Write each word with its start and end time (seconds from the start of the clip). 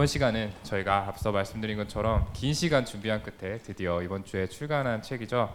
이번 0.00 0.06
시간은 0.06 0.50
저희가 0.62 1.08
앞서 1.08 1.30
말씀드린 1.30 1.76
것처럼 1.76 2.26
긴 2.32 2.54
시간 2.54 2.86
준비한 2.86 3.22
끝에 3.22 3.58
드디어 3.58 4.00
이번 4.00 4.24
주에 4.24 4.46
출간한 4.46 5.02
책이죠. 5.02 5.54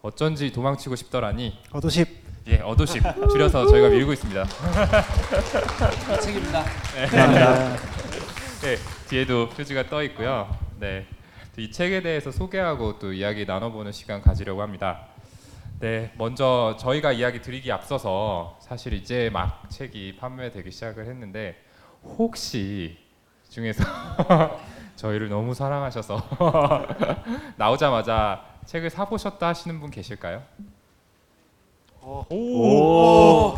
어쩐지 0.00 0.50
도망치고 0.50 0.96
싶더라니. 0.96 1.58
어도십 1.72 2.08
예, 2.46 2.60
어도십 2.60 3.02
줄여서 3.30 3.66
저희가 3.66 3.90
밀고 3.90 4.14
있습니다. 4.14 4.44
이 4.44 6.20
책입니다. 6.22 6.64
감사합니다. 6.64 7.76
네, 8.62 8.76
뒤에도 9.10 9.50
표지가 9.50 9.90
떠 9.90 10.02
있고요. 10.04 10.56
네, 10.80 11.06
이 11.58 11.70
책에 11.70 12.00
대해서 12.00 12.30
소개하고 12.30 12.98
또 12.98 13.12
이야기 13.12 13.44
나눠보는 13.44 13.92
시간 13.92 14.22
가지려고 14.22 14.62
합니다. 14.62 15.08
네, 15.80 16.14
먼저 16.16 16.78
저희가 16.80 17.12
이야기 17.12 17.42
드리기 17.42 17.70
앞서서 17.70 18.58
사실 18.62 18.94
이제 18.94 19.28
막 19.30 19.68
책이 19.68 20.16
판매되기 20.16 20.70
시작을 20.70 21.04
했는데 21.08 21.62
혹시 22.02 22.96
이 23.02 23.05
중에서 23.56 23.82
저희를 24.96 25.30
너무 25.30 25.54
사랑하셔서 25.54 26.22
나오자마자 27.56 28.42
책을 28.66 28.90
사 28.90 29.06
보셨다 29.06 29.48
하시는 29.48 29.80
분 29.80 29.90
계실까요? 29.90 30.42
오. 32.02 33.54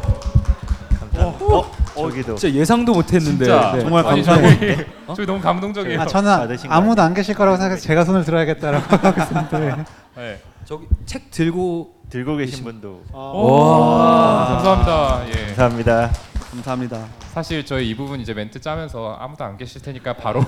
감사합니다. 1.00 1.44
어, 1.46 1.70
저기도 1.96 2.36
진짜 2.36 2.56
예상도 2.56 2.92
못했는데. 2.92 3.44
진짜 3.44 3.72
네. 3.74 3.80
정말 3.80 4.06
아니, 4.06 4.22
감사합니다. 4.22 4.58
저희, 4.58 5.16
저희 5.16 5.26
너무 5.26 5.40
감동적이에요. 5.40 6.00
아 6.00 6.04
받으신 6.04 6.68
저는 6.68 6.68
거 6.68 6.74
아무도 6.74 7.02
안 7.02 7.14
계실 7.14 7.34
거라고 7.34 7.56
생각해서 7.56 7.82
제가 7.82 8.04
손을 8.04 8.24
들어야겠다라고 8.24 8.86
있었는데 9.22 9.84
네. 10.16 10.42
저기 10.64 10.86
책 11.06 11.30
들고 11.30 11.94
들고 12.08 12.36
계신 12.36 12.64
분도 12.64 13.02
와, 13.12 14.60
감사합니다. 14.62 15.28
예. 15.28 15.46
감사합니다. 15.46 16.10
감사합니다. 16.50 17.06
사실 17.32 17.64
저희 17.64 17.90
이 17.90 17.94
부분 17.94 18.20
이제 18.20 18.32
멘트 18.32 18.60
짜면서 18.60 19.14
아무도 19.20 19.44
안 19.44 19.56
계실 19.58 19.82
테니까 19.82 20.14
바로 20.14 20.40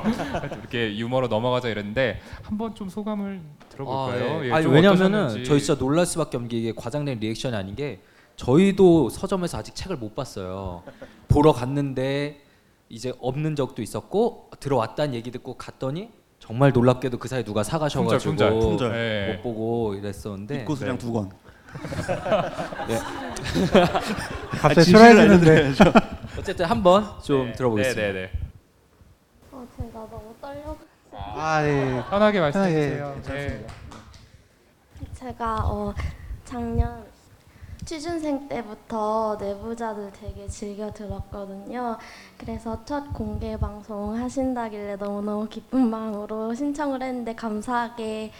이렇게 0.60 0.94
유머로 0.96 1.28
넘어가자 1.28 1.68
이랬는데 1.68 2.20
한번 2.42 2.74
좀 2.74 2.88
소감을 2.90 3.40
들어볼까요? 3.70 4.36
아, 4.36 4.40
네. 4.40 4.48
예, 4.48 4.52
아니 4.52 4.62
좀 4.64 4.74
왜냐면은 4.74 5.20
어떠셨는지. 5.24 5.48
저희 5.48 5.60
진짜 5.60 5.78
놀랄 5.78 6.04
수밖에 6.04 6.36
없는 6.36 6.48
게 6.50 6.58
이게 6.58 6.72
과장된 6.76 7.18
리액션이 7.20 7.56
아닌 7.56 7.74
게 7.74 8.00
저희도 8.36 9.08
서점에서 9.08 9.58
아직 9.58 9.74
책을 9.74 9.96
못 9.96 10.14
봤어요. 10.14 10.82
보러 11.28 11.52
갔는데 11.52 12.42
이제 12.90 13.12
없는 13.18 13.56
적도 13.56 13.80
있었고 13.82 14.50
들어왔다는 14.60 15.14
얘기 15.14 15.30
듣고 15.30 15.54
갔더니 15.54 16.10
정말 16.40 16.72
놀랍게도 16.72 17.18
그 17.18 17.26
사이 17.26 17.42
누가 17.42 17.62
사가셔가지고 17.62 18.30
품절, 18.30 18.50
품절. 18.50 18.68
품절. 18.68 18.94
예. 18.94 19.34
못 19.34 19.42
보고 19.42 19.94
이랬었는데 19.94 20.60
입고 20.60 20.74
수량 20.76 20.98
네. 20.98 21.06
두 21.06 21.12
권. 21.12 21.30
네. 22.88 22.98
갑자기 24.60 24.90
초라해지는데 24.90 25.72
어쨌든 26.38 26.66
한번 26.66 27.04
좀 27.22 27.46
네, 27.46 27.52
들어보겠습니다. 27.52 28.00
네, 28.00 28.12
네, 28.12 28.20
네. 28.20 28.30
어, 29.52 29.66
제가 29.76 29.92
너무 29.92 30.34
떨려. 30.40 30.76
아 31.12 31.64
예. 31.64 32.02
편하게 32.10 32.40
말씀해 32.40 32.70
주세요. 32.70 33.12
괜찮습니다. 33.14 33.74
제가 35.14 35.56
어, 35.64 35.94
작년 36.44 37.04
취준생 37.84 38.48
때부터 38.48 39.36
내부자들 39.40 40.12
되게 40.12 40.46
즐겨 40.48 40.92
들었거든요. 40.92 41.96
그래서 42.36 42.84
첫 42.84 43.12
공개 43.14 43.56
방송 43.56 44.14
하신다길래 44.16 44.96
너무너무 44.96 45.48
기쁜 45.48 45.88
마음으로 45.88 46.54
신청을 46.54 47.02
했는데 47.02 47.34
감사하게 47.34 48.32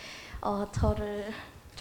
어, 0.43 0.67
저를 0.71 1.33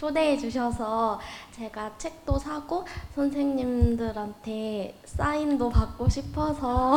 초대해 0.02 0.38
주셔서 0.38 1.18
제가 1.50 1.90
책도 1.98 2.38
사고 2.38 2.86
선생님들한테 3.16 4.96
사인도 5.04 5.68
받고 5.68 6.08
싶어서 6.08 6.96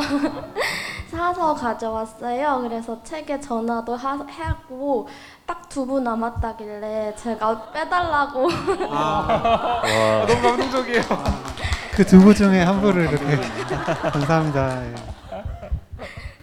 사서 1.10 1.56
가져왔어요. 1.56 2.60
그래서 2.62 3.02
책에 3.04 3.40
전화도 3.40 3.96
하, 3.96 4.20
하고 4.20 5.08
딱 5.48 5.62
두 5.72 5.86
분 5.86 6.04
남았다길래 6.04 7.16
제가 7.16 7.72
빼달라고 7.72 8.48
와, 8.90 9.82
너무 10.28 10.42
감동적이에요. 10.42 11.02
그 11.96 12.06
두 12.06 12.20
분 12.22 12.36
중에 12.36 12.62
한 12.62 12.82
분을 12.82 13.10
이렇게 13.10 13.38
감사합니다. 14.12 14.86
예. 14.86 14.96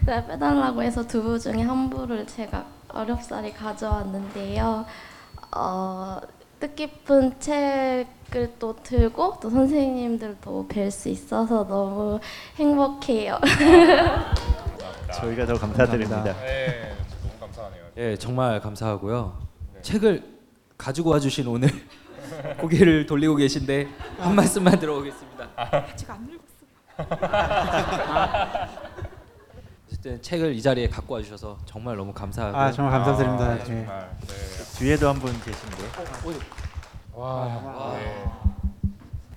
네, 0.05 0.27
빼달라고 0.27 0.81
해서 0.81 1.07
두 1.07 1.21
분 1.23 1.39
중에 1.39 1.61
한 1.61 1.89
분을 1.89 2.27
제가 2.27 2.65
어렵사리 2.89 3.53
가져왔는데요. 3.53 4.83
어, 5.55 6.19
뜻깊은 6.59 7.39
책을 7.39 8.53
또 8.59 8.75
들고 8.83 9.37
또 9.41 9.49
선생님들도 9.49 10.67
뵐 10.69 10.91
수 10.91 11.09
있어서 11.09 11.65
너무 11.67 12.19
행복해요. 12.57 13.39
저희가 15.15 15.45
더 15.45 15.53
감사드립니다. 15.55 16.23
감사합니다. 16.23 16.45
네, 16.45 16.95
너무 17.21 17.39
감사하네요. 17.39 17.83
예, 17.97 18.15
정말 18.17 18.59
감사하고요. 18.59 19.37
네. 19.75 19.81
책을 19.81 20.23
가지고 20.77 21.11
와주신 21.11 21.47
오늘 21.47 21.69
고개를 22.59 23.05
돌리고 23.05 23.35
계신데 23.35 23.87
한 24.19 24.35
말씀만 24.35 24.79
들어보겠습니다. 24.79 25.47
아직 25.55 26.09
안 26.09 26.27
읽었어. 26.29 26.49
어 26.97 27.05
쨌든 30.01 30.21
책을 30.21 30.53
이 30.53 30.61
자리에 30.61 30.87
갖고 30.87 31.15
와주셔서 31.15 31.57
정말 31.65 31.97
너무 31.97 32.13
감사하고 32.13 32.57
아 32.57 32.71
정말 32.71 32.93
감사드립니다. 32.93 33.45
아, 33.45 33.59
예. 33.59 33.63
정말. 33.65 34.09
네. 34.21 34.79
뒤에도 34.79 35.09
한 35.09 35.19
분 35.19 35.33
계신데. 35.41 35.83
와, 37.13 37.93
네. 37.97 38.25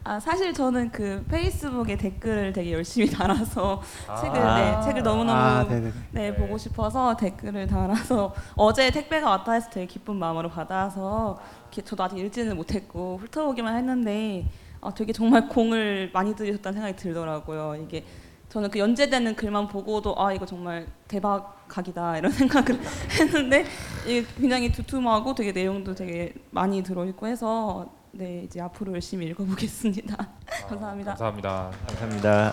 아 0.04 0.20
사실 0.20 0.52
저는 0.54 0.90
그 0.92 1.24
페이스북에 1.28 1.96
댓글을 1.96 2.52
되게 2.52 2.72
열심히 2.72 3.06
달아서 3.10 3.82
책을 4.20 4.40
네 4.40 4.80
책을 4.84 5.02
너무 5.02 5.24
너무 5.24 5.30
아 5.36 5.66
네네. 5.66 5.92
네, 6.12 6.30
네. 6.30 6.34
보고 6.36 6.56
싶어서 6.58 7.16
댓글을 7.16 7.66
달아서 7.66 8.32
어제 8.56 8.90
택배가 8.90 9.28
왔다 9.30 9.52
해서 9.52 9.68
되게 9.70 9.86
기쁜 9.86 10.14
마음으로 10.16 10.48
받아서 10.48 11.40
이렇게 11.72 11.82
저도 11.82 12.04
아직 12.04 12.18
읽지는 12.18 12.54
못했고 12.56 13.18
훑어보기만 13.20 13.76
했는데 13.78 14.46
아, 14.80 14.92
되게 14.94 15.12
정말 15.12 15.48
공을 15.48 16.10
많이 16.12 16.34
들이셨다는 16.36 16.74
생각이 16.80 16.96
들더라고요. 16.96 17.76
이게 17.84 18.04
저는 18.52 18.70
그 18.70 18.78
연재되는 18.78 19.34
글만 19.34 19.66
보고도 19.66 20.14
아 20.18 20.30
이거 20.30 20.44
정말 20.44 20.86
대박 21.08 21.66
각이다 21.68 22.18
이런 22.18 22.30
생각을 22.36 22.78
했는데 23.18 23.64
이게 24.06 24.26
굉장히 24.36 24.70
두툼하고 24.70 25.34
되게 25.34 25.52
내용도 25.52 25.94
되게 25.94 26.34
많이 26.50 26.82
들어있고 26.82 27.26
해서 27.28 27.90
네 28.10 28.42
이제 28.44 28.60
앞으로 28.60 28.92
열심히 28.92 29.26
읽어보겠습니다. 29.28 30.14
감사합니다. 30.68 31.10
감사합니다. 31.12 31.70
감사합니다. 31.86 32.52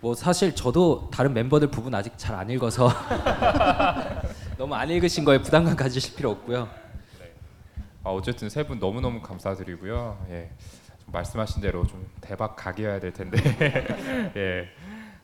뭐 0.00 0.14
사실 0.16 0.52
저도 0.56 1.08
다른 1.12 1.32
멤버들 1.32 1.70
부분 1.70 1.94
아직 1.94 2.14
잘 2.18 2.34
안 2.34 2.50
읽어서 2.50 2.90
너무 4.58 4.74
안 4.74 4.90
읽으신 4.90 5.24
거에 5.24 5.40
부담감 5.40 5.76
가지실 5.76 6.16
필요 6.16 6.30
없고요. 6.32 6.68
아, 8.02 8.10
어쨌든 8.10 8.48
세 8.50 8.64
분 8.64 8.80
너무 8.80 9.00
너무 9.00 9.20
감사드리고요. 9.22 10.26
예, 10.30 10.50
좀 10.86 10.87
말씀하신 11.12 11.62
대로 11.62 11.86
좀 11.86 12.06
대박 12.20 12.56
각이어야 12.56 13.00
될 13.00 13.12
텐데. 13.12 13.38
예. 14.36 14.68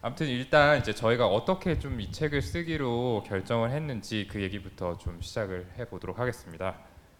아무튼 0.03 0.27
일단 0.27 0.78
이제 0.78 0.95
저희가 0.95 1.27
어떻게 1.27 1.78
좀 1.78 1.99
이 2.00 2.11
책을 2.12 2.43
쓰기로 2.43 3.25
결정을 3.27 3.71
했는지 3.71 4.28
그 4.31 4.43
얘기부터 4.43 4.99
좀 4.99 5.21
시작을 5.21 5.67
해 5.78 5.87
보도록 5.87 6.19
하겠습니다. 6.19 6.75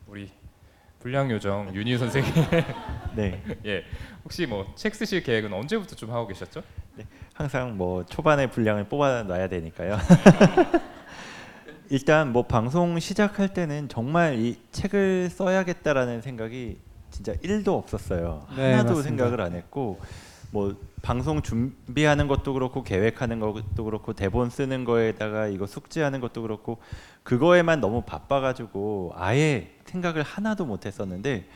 우리 0.07 0.31
불량 1.01 1.31
요정 1.31 1.75
윤희 1.75 1.97
선생님, 1.99 2.33
네. 3.17 3.43
예, 3.67 3.85
혹시 4.25 4.47
뭐 4.47 4.67
책 4.75 4.95
쓰실 4.95 5.23
계획은 5.23 5.53
언제부터 5.53 5.95
좀 5.97 6.11
하고 6.11 6.27
계셨죠? 6.27 6.63
항상 7.35 7.77
뭐 7.77 8.05
초반에 8.07 8.49
분량을 8.49 8.85
뽑아 8.89 9.25
놔야 9.25 9.49
되니까요. 9.49 9.99
일단 11.91 12.33
뭐 12.33 12.43
방송 12.47 12.99
시작할 12.99 13.53
때는 13.53 13.89
정말 13.89 14.39
이 14.39 14.59
책을 14.73 15.29
써야겠다라는 15.31 16.23
생각이 16.23 16.79
진짜 17.15 17.33
1도 17.35 17.69
없었어요. 17.69 18.45
네, 18.57 18.73
하나도 18.73 18.97
맞습니다. 18.97 19.03
생각을 19.03 19.41
안 19.41 19.53
했고 19.55 20.01
뭐 20.51 20.75
방송 21.01 21.43
준비하는 21.43 22.27
것도 22.27 22.55
그렇고 22.55 22.83
계획하는 22.83 23.39
것도 23.39 23.85
그렇고 23.85 24.15
대본 24.15 24.51
쓰는 24.51 24.85
거에다가 24.85 25.47
이거 25.47 25.67
숙지하는 25.67 26.21
것도 26.21 26.43
그렇고 26.43 26.79
그거에만 27.23 27.81
너무 27.81 28.03
바빠가지고 28.03 29.13
아예 29.15 29.77
생각을 29.85 30.23
하나도 30.23 30.65
못 30.67 30.87
했었는데 30.87 31.47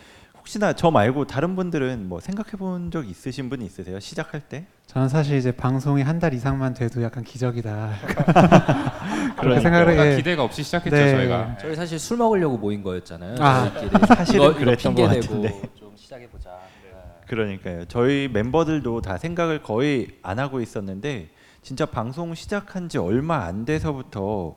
혹시나 0.48 0.72
저 0.72 0.90
말고 0.90 1.26
다른 1.26 1.56
분들은 1.56 2.08
뭐 2.08 2.20
생각해 2.20 2.52
본 2.52 2.90
적 2.90 3.06
있으신 3.06 3.50
분 3.50 3.60
있으세요? 3.60 4.00
시작할 4.00 4.40
때? 4.48 4.64
저는 4.86 5.10
사실 5.10 5.36
이제 5.36 5.52
방송이 5.52 6.00
한 6.00 6.18
달 6.18 6.32
이상만 6.32 6.72
돼도 6.72 7.02
약간 7.02 7.22
기적이다. 7.22 7.90
그렇게 9.36 9.36
그러니까요. 9.36 9.60
생각을 9.60 10.00
해. 10.12 10.16
기대가 10.16 10.42
없이 10.44 10.62
시작했죠 10.62 10.96
네. 10.96 11.10
저희가. 11.10 11.58
저희 11.60 11.76
사실 11.76 11.98
술 11.98 12.16
먹으려고 12.16 12.56
모인 12.56 12.82
거였잖아요. 12.82 13.36
아. 13.40 13.70
사실은 14.16 14.46
이거, 14.50 14.54
그랬던 14.58 14.94
대고 14.94 15.08
같은데. 15.20 15.60
좀 15.78 15.92
시작해 15.94 16.26
보자. 16.30 16.58
그러니까요. 17.26 17.84
저희 17.84 18.28
멤버들도 18.32 19.02
다 19.02 19.18
생각을 19.18 19.62
거의 19.62 20.08
안 20.22 20.38
하고 20.38 20.62
있었는데 20.62 21.28
진짜 21.60 21.84
방송 21.84 22.34
시작한 22.34 22.88
지 22.88 22.96
얼마 22.96 23.44
안 23.44 23.66
돼서부터 23.66 24.56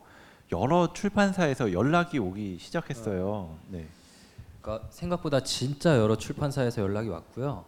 여러 0.54 0.94
출판사에서 0.94 1.74
연락이 1.74 2.18
오기 2.18 2.60
시작했어요. 2.62 3.58
네. 3.68 3.88
그러니까 4.62 4.88
생각보다 4.92 5.42
진짜 5.42 5.98
여러 5.98 6.16
출판사에서 6.16 6.82
연락이 6.82 7.10
왔고요. 7.10 7.66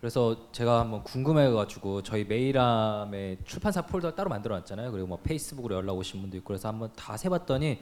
그래서 0.00 0.50
제가 0.52 0.80
한번 0.80 1.02
궁금해가지고 1.02 2.02
저희 2.02 2.24
메일함에 2.24 3.38
출판사 3.44 3.82
폴더 3.82 4.14
따로 4.14 4.30
만들어놨잖아요. 4.30 4.92
그리고 4.92 5.08
뭐 5.08 5.18
페이스북으로 5.22 5.74
연락 5.74 5.98
오신 5.98 6.22
분도 6.22 6.36
있고 6.38 6.48
그래서 6.48 6.68
한번 6.68 6.90
다 6.96 7.16
세봤더니 7.16 7.80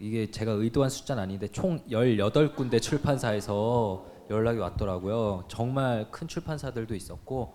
이게 0.00 0.30
제가 0.30 0.52
의도한 0.52 0.90
숫자는 0.90 1.22
아닌데 1.22 1.46
총 1.48 1.78
18군데 1.88 2.82
출판사에서 2.82 4.04
연락이 4.28 4.58
왔더라고요. 4.58 5.44
정말 5.46 6.10
큰 6.10 6.26
출판사들도 6.26 6.94
있었고 6.94 7.54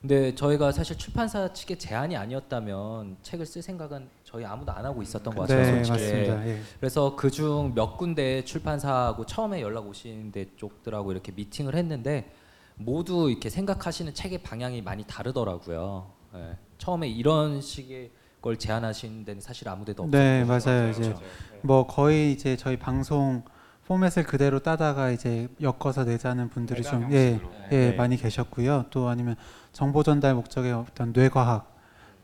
근데 0.00 0.34
저희가 0.34 0.72
사실 0.72 0.96
출판사 0.96 1.52
측의 1.52 1.78
제안이 1.78 2.16
아니었다면 2.16 3.18
책을 3.22 3.44
쓸 3.44 3.60
생각은 3.60 4.08
저희 4.36 4.44
아무도 4.44 4.70
안 4.70 4.84
하고 4.84 5.00
있었던 5.02 5.34
것 5.34 5.42
같아요. 5.42 5.62
네, 5.62 5.84
솔직히. 5.84 5.90
맞습니다. 6.28 6.46
예. 6.46 6.60
그래서 6.78 7.16
그 7.16 7.30
중 7.30 7.72
몇 7.74 7.96
군데 7.96 8.44
출판사하고 8.44 9.24
처음에 9.24 9.62
연락 9.62 9.86
오신 9.88 10.30
데 10.32 10.46
쪽들하고 10.56 11.12
이렇게 11.12 11.32
미팅을 11.32 11.74
했는데 11.74 12.30
모두 12.74 13.30
이렇게 13.30 13.48
생각하시는 13.48 14.12
책의 14.12 14.42
방향이 14.42 14.82
많이 14.82 15.04
다르더라고요. 15.04 16.10
예. 16.34 16.58
처음에 16.76 17.08
이런 17.08 17.62
식의 17.62 18.10
걸 18.42 18.58
제안하신 18.58 19.24
데는 19.24 19.40
사실 19.40 19.68
아무 19.70 19.86
데도 19.86 20.02
없었고 20.02 20.16
네, 20.18 20.44
맞아요. 20.44 20.90
이제 20.90 21.14
뭐 21.62 21.86
거의 21.86 22.32
이제 22.32 22.56
저희 22.56 22.76
방송 22.78 23.42
포맷을 23.86 24.24
그대로 24.24 24.58
따다가 24.58 25.10
이제 25.10 25.48
엮어서 25.62 26.04
내자는 26.04 26.50
분들이 26.50 26.82
좀 26.82 27.10
예, 27.12 27.40
예, 27.72 27.90
네. 27.90 27.92
많이 27.92 28.16
계셨고요. 28.18 28.86
또 28.90 29.08
아니면 29.08 29.36
정보 29.72 30.02
전달 30.02 30.34
목적의 30.34 30.72
어떤 30.72 31.12
뇌과학 31.14 31.74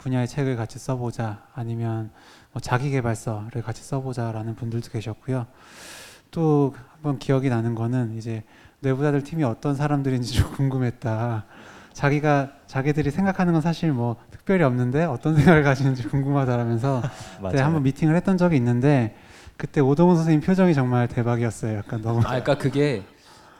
분야의 0.03 0.27
책을 0.27 0.57
같이 0.57 0.79
써보자 0.79 1.43
아니면 1.55 2.11
뭐 2.53 2.61
자기계발서를 2.61 3.63
같이 3.63 3.83
써보자라는 3.85 4.57
분들도 4.57 4.91
계셨고요. 4.91 5.47
또 6.31 6.75
한번 6.95 7.19
기억이 7.19 7.49
나는 7.49 7.75
거는 7.75 8.17
이제 8.17 8.43
뇌부자들 8.81 9.23
팀이 9.23 9.45
어떤 9.45 9.75
사람들인지 9.75 10.33
좀 10.35 10.53
궁금했다. 10.53 11.45
자기가 11.93 12.53
자기들이 12.67 13.11
생각하는 13.11 13.53
건 13.53 13.63
사실 13.63 13.93
뭐 13.93 14.17
특별히 14.31 14.65
없는데 14.65 15.05
어떤 15.05 15.37
생각을 15.37 15.63
가지는지 15.63 16.09
궁금하다라면서. 16.09 17.03
네, 17.53 17.61
한번 17.61 17.83
미팅을 17.85 18.17
했던 18.17 18.37
적이 18.37 18.57
있는데 18.57 19.15
그때 19.57 19.81
오동훈 19.81 20.17
선생님 20.17 20.41
표정이 20.41 20.75
정말 20.75 21.07
대박이었어요. 21.07 21.77
약간 21.79 22.03
너무 22.03 22.21
아, 22.21 22.23
그러니까 22.23 22.57
그게 22.57 23.03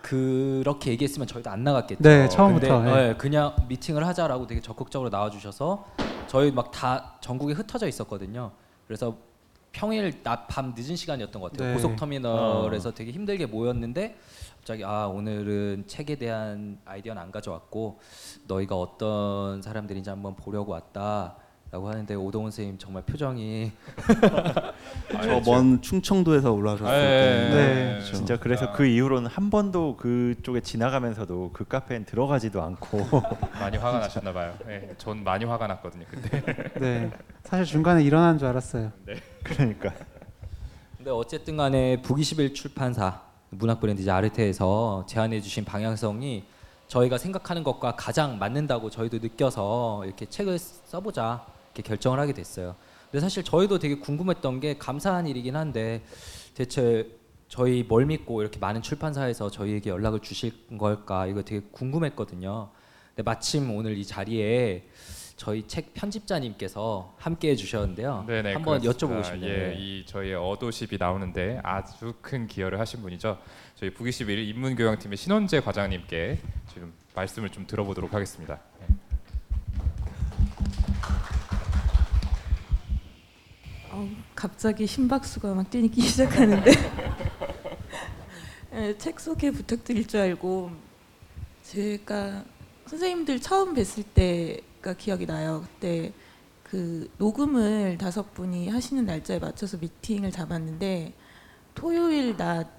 그렇게 0.01 0.91
얘기했으면 0.91 1.29
저희도 1.29 1.51
안 1.51 1.63
나갔겠죠. 1.63 2.03
네, 2.03 2.29
처음부터, 2.29 2.81
근데, 2.81 2.91
예. 2.91 3.09
예, 3.11 3.15
그냥 3.15 3.55
미팅을 3.69 4.05
하자라고 4.07 4.49
되게 4.49 4.61
적극적으로 4.61 5.11
나와주셔서 5.11 5.85
저희 6.29 6.51
막 6.51 6.71
다 6.71 7.17
전국에 7.21 7.53
흩어져 7.55 7.87
있었거든요. 7.87 8.53
그래서 8.87 9.17
평일 9.73 10.21
낮밤 10.23 10.75
늦은 10.77 10.97
시간이었던 10.97 11.41
것 11.41 11.53
같아요. 11.53 11.69
네. 11.69 11.75
고속터미널에서 11.75 12.93
되게 12.93 13.11
힘들게 13.11 13.47
모였는데 13.47 14.17
갑자기 14.59 14.85
아 14.85 15.07
오늘은 15.07 15.85
책에 15.87 16.17
대한 16.17 16.79
아이디어는 16.85 17.21
안 17.21 17.31
가져왔고 17.33 17.99
너희가 18.47 18.77
어떤 18.77 19.61
사람들인지 19.63 20.11
한번 20.11 20.37
보려고 20.37 20.73
왔다 20.73 21.37
라고 21.73 21.89
하는데 21.89 22.15
오동훈 22.15 22.51
선생님 22.51 22.77
정말 22.77 23.03
표정이 23.03 23.73
저 25.11 25.41
먼 25.41 25.81
충청도에서 25.81 26.53
올라오셨을 26.53 26.93
때 26.93 27.51
네. 27.55 27.93
그렇죠. 27.95 28.13
진짜 28.15 28.37
그래서 28.39 28.73
그 28.73 28.85
이후로는 28.85 29.31
한 29.31 29.49
번도 29.49 29.97
그쪽에 29.97 30.61
지나가면서도 30.61 31.51
그 31.55 31.65
카페엔 31.65 32.05
들어가지도 32.05 32.63
않고 32.63 32.99
많이 33.59 33.79
화가 33.79 34.01
나셨나 34.01 34.35
봐요. 34.35 34.53
예, 34.69 34.95
전 34.99 35.25
많이 35.25 35.47
화가 35.47 35.67
났거든요. 35.69 36.05
그때. 36.11 36.43
네 36.79 37.11
사실 37.43 37.65
중간에 37.65 38.03
일어난 38.05 38.37
줄 38.37 38.49
알았어요. 38.49 38.93
그러니까 39.43 39.95
근데 40.99 41.11
어쨌든 41.11 41.57
간에 41.57 42.03
북21 42.03 42.55
출판사 42.55 43.23
문학 43.49 43.81
브랜드 43.81 44.03
이제 44.03 44.11
아르테에서 44.11 45.07
제안해 45.09 45.41
주신 45.41 45.65
방향성이 45.65 46.45
저희가 46.89 47.17
생각하는 47.17 47.65
것과 47.65 47.97
가장 47.97 48.39
맞는다고 48.39 48.91
저희도 48.91 49.21
느껴서 49.21 50.03
이렇게 50.05 50.27
책을 50.27 50.59
써보자 50.59 51.47
이렇게 51.75 51.83
결정을 51.83 52.21
하게 52.21 52.33
됐어요. 52.33 52.77
근데 53.11 53.21
사실 53.21 53.43
저희도 53.43 53.79
되게 53.79 53.97
궁금했던 53.97 54.61
게 54.61 54.79
감사한 54.79 55.27
일이긴 55.27 55.57
한데 55.57 56.03
대체 56.55 57.09
저희 57.49 57.83
뭘 57.83 58.07
믿고 58.07 58.41
이렇게 58.41 58.59
많은 58.59 58.81
출판사에서 58.83 59.51
저희에게 59.51 59.91
연락을 59.91 60.21
주실 60.21 60.53
걸까 60.79 61.27
이거 61.27 61.43
되게 61.43 61.67
궁금했거든요. 61.73 62.71
근데 63.09 63.23
마침 63.23 63.71
오늘 63.71 63.99
이 63.99 64.07
자리에 64.07 64.89
저희 65.37 65.67
책 65.67 65.93
편집자님께서 65.93 67.15
함께 67.19 67.51
해주셨는데요. 67.51 68.25
네네, 68.27 68.53
한번 68.55 68.81
그렇습니다. 68.81 69.07
여쭤보고 69.07 69.19
예, 69.19 69.23
싶네요. 69.25 69.73
이 69.73 70.05
저희의 70.07 70.35
어도십이 70.37 70.97
나오는데 70.99 71.61
아주 71.63 72.15
큰 72.23 72.47
기여를 72.47 72.79
하신 72.81 73.03
분이죠. 73.03 73.39
저희 73.75 73.93
북21 73.93 74.49
인문교양팀의 74.49 75.17
신원재 75.17 75.61
과장님께 75.61 76.39
지금 76.73 76.93
말씀을 77.15 77.51
좀 77.51 77.67
들어보도록 77.67 78.15
하겠습니다. 78.15 78.61
예. 78.83 79.12
어, 83.93 84.09
갑자기 84.35 84.87
심박수가 84.87 85.55
막 85.55 85.71
뛰기 85.71 86.01
시작하는데 86.03 86.73
예, 88.75 88.97
책 88.97 89.21
소개 89.21 89.51
부탁드릴 89.51 90.09
줄 90.09 90.21
알고 90.21 90.71
제가 91.63 92.43
선생님들 92.87 93.41
처음 93.41 93.75
뵀을 93.75 94.05
때가 94.15 94.95
기억이 94.97 95.27
나요. 95.27 95.63
그때 95.67 96.13
그 96.63 97.11
녹음을 97.19 97.99
다섯 97.99 98.33
분이 98.33 98.71
하시는 98.71 99.05
날짜에 99.05 99.39
맞춰서 99.39 99.77
미팅을 99.77 100.31
잡았는데 100.31 101.13
토요일 101.75 102.37
낮 102.39 102.71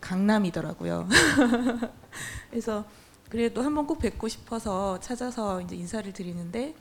강남이더라고요. 0.00 1.08
그래서 2.50 2.84
그래도 3.28 3.62
한번 3.62 3.86
꼭 3.86 4.00
뵙고 4.00 4.26
싶어서 4.26 4.98
찾아서 4.98 5.60
이제 5.60 5.76
인사를 5.76 6.12
드리는데 6.12 6.74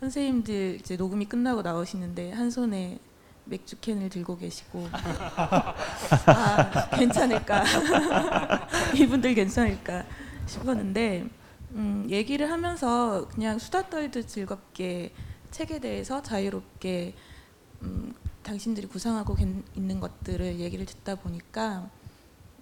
선생님들 0.00 0.76
이제 0.80 0.96
녹음이 0.96 1.24
끝나고 1.26 1.62
나오시는데 1.62 2.32
한 2.32 2.50
손에 2.50 2.98
맥주 3.46 3.76
캔을 3.80 4.08
들고 4.10 4.36
계시고. 4.38 4.88
아 6.26 6.90
괜찮을까? 6.90 7.64
이분들 8.96 9.34
괜찮을까 9.34 10.04
싶었는데 10.46 11.26
음, 11.72 12.06
얘기를 12.10 12.50
하면서 12.50 13.26
그냥 13.28 13.58
수다 13.58 13.88
떨듯 13.88 14.28
즐겁게 14.28 15.12
책에 15.50 15.78
대해서 15.78 16.22
자유롭게 16.22 17.14
음, 17.82 18.14
당신들이 18.42 18.86
구상하고 18.88 19.34
겐- 19.34 19.64
있는 19.74 20.00
것들을 20.00 20.58
얘기를 20.58 20.84
듣다 20.86 21.14
보니까 21.16 21.88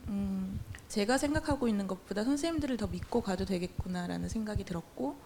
음, 0.09 0.61
제가 0.89 1.19
생각하고 1.19 1.67
있는 1.67 1.87
것보다 1.87 2.25
선생님들을 2.25 2.77
더 2.77 2.87
믿고 2.87 3.21
가도 3.23 3.45
되겠구나라는 3.45 4.29
생각이 4.29 4.65
들었고 4.65 5.17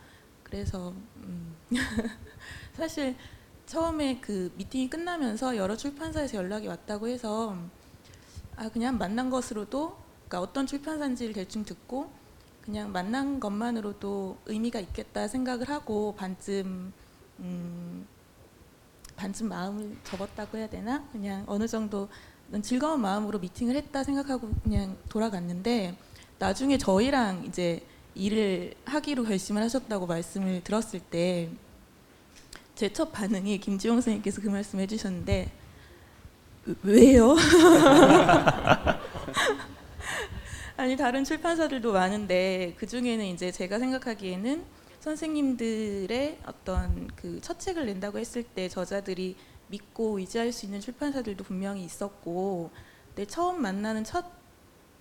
그래서 0.50 0.92
음, 1.16 1.56
사실 2.74 3.16
처음에 3.66 4.18
그 4.20 4.52
미팅이 4.56 4.88
끝나면서 4.88 5.56
여러 5.56 5.76
출판사에서 5.76 6.38
연락이 6.38 6.66
왔다고 6.66 7.08
해서 7.08 7.56
아 8.56 8.68
그냥 8.70 8.98
만난 8.98 9.30
것으로도 9.30 9.96
그러니까 10.26 10.40
어떤 10.40 10.66
출판사인지를 10.66 11.34
대충 11.34 11.64
듣고 11.64 12.10
그냥 12.62 12.92
만난 12.92 13.40
것만으로도 13.40 14.38
의미가 14.46 14.80
있겠다 14.80 15.28
생각을 15.28 15.68
하고 15.68 16.14
반쯤 16.16 16.92
음, 17.40 18.06
반쯤 19.16 19.48
마음을 19.48 19.96
접었다고 20.04 20.58
해야 20.58 20.68
되나? 20.68 21.04
그냥 21.12 21.44
어느 21.46 21.66
정도 21.66 22.08
즐거운 22.62 23.00
마음으로 23.00 23.38
미팅을 23.38 23.74
했다 23.76 24.04
생각하고 24.04 24.50
그냥 24.62 24.96
돌아갔는데 25.08 25.96
나중에 26.38 26.78
저희랑 26.78 27.44
이제 27.44 27.84
일을 28.18 28.74
하기로 28.84 29.24
결심을 29.24 29.62
하셨다고 29.62 30.06
말씀을 30.06 30.62
들었을 30.64 31.00
때 31.00 31.48
제 32.74 32.92
첫 32.92 33.10
반응이 33.10 33.58
김지용 33.58 33.96
선생님께서 33.96 34.40
그 34.40 34.48
말씀 34.48 34.78
해주셨는데 34.78 35.50
"왜- 36.66 36.74
왜요? 36.84 37.34
아니 40.76 40.96
다른 40.96 41.24
출판사들도 41.24 41.92
많은데 41.92 42.74
그 42.78 42.86
중에는 42.86 43.24
이제 43.26 43.50
제가 43.50 43.78
생각하기에는 43.80 44.64
선생님들의 45.00 46.38
어떤 46.46 47.08
그 47.16 47.40
첫 47.42 47.58
책을 47.58 47.86
낸다고 47.86 48.18
했을 48.18 48.42
때 48.44 48.68
저자들이 48.68 49.36
믿고 49.68 50.18
의지할 50.18 50.52
수 50.52 50.66
있는 50.66 50.80
출판사들도 50.80 51.44
분명히 51.44 51.84
있었고, 51.84 52.70
근데 53.08 53.26
처음 53.26 53.60
만나는 53.60 54.04
첫 54.04 54.24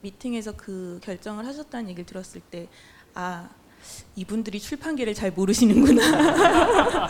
미팅에서 0.01 0.53
그 0.57 0.99
결정을 1.03 1.45
하셨다는 1.45 1.89
얘기를 1.89 2.05
들었을 2.05 2.41
때, 2.41 2.67
아 3.19 3.49
이분들이 4.15 4.59
출판계를 4.59 5.15
잘 5.15 5.31
모르시는구나. 5.31 7.09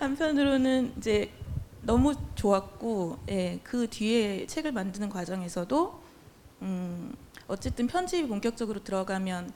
한편으로는 0.00 0.94
이제 0.98 1.30
너무 1.82 2.12
좋았고, 2.34 3.20
예, 3.28 3.60
그 3.62 3.88
뒤에 3.88 4.48
책을 4.48 4.72
만드는 4.72 5.08
과정에서도 5.08 6.02
음, 6.62 7.14
어쨌든 7.46 7.86
편집이 7.86 8.26
본격적으로 8.26 8.82
들어가면 8.82 9.52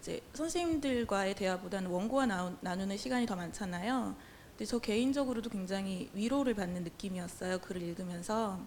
이제 0.00 0.20
선생님들과의 0.32 1.36
대화보다는 1.36 1.88
원고와 1.88 2.26
나누, 2.26 2.56
나누는 2.62 2.96
시간이 2.96 3.26
더 3.26 3.36
많잖아요. 3.36 4.16
근데 4.50 4.64
저 4.64 4.80
개인적으로도 4.80 5.50
굉장히 5.50 6.10
위로를 6.14 6.54
받는 6.54 6.82
느낌이었어요. 6.82 7.58
글을 7.58 7.80
읽으면서 7.80 8.58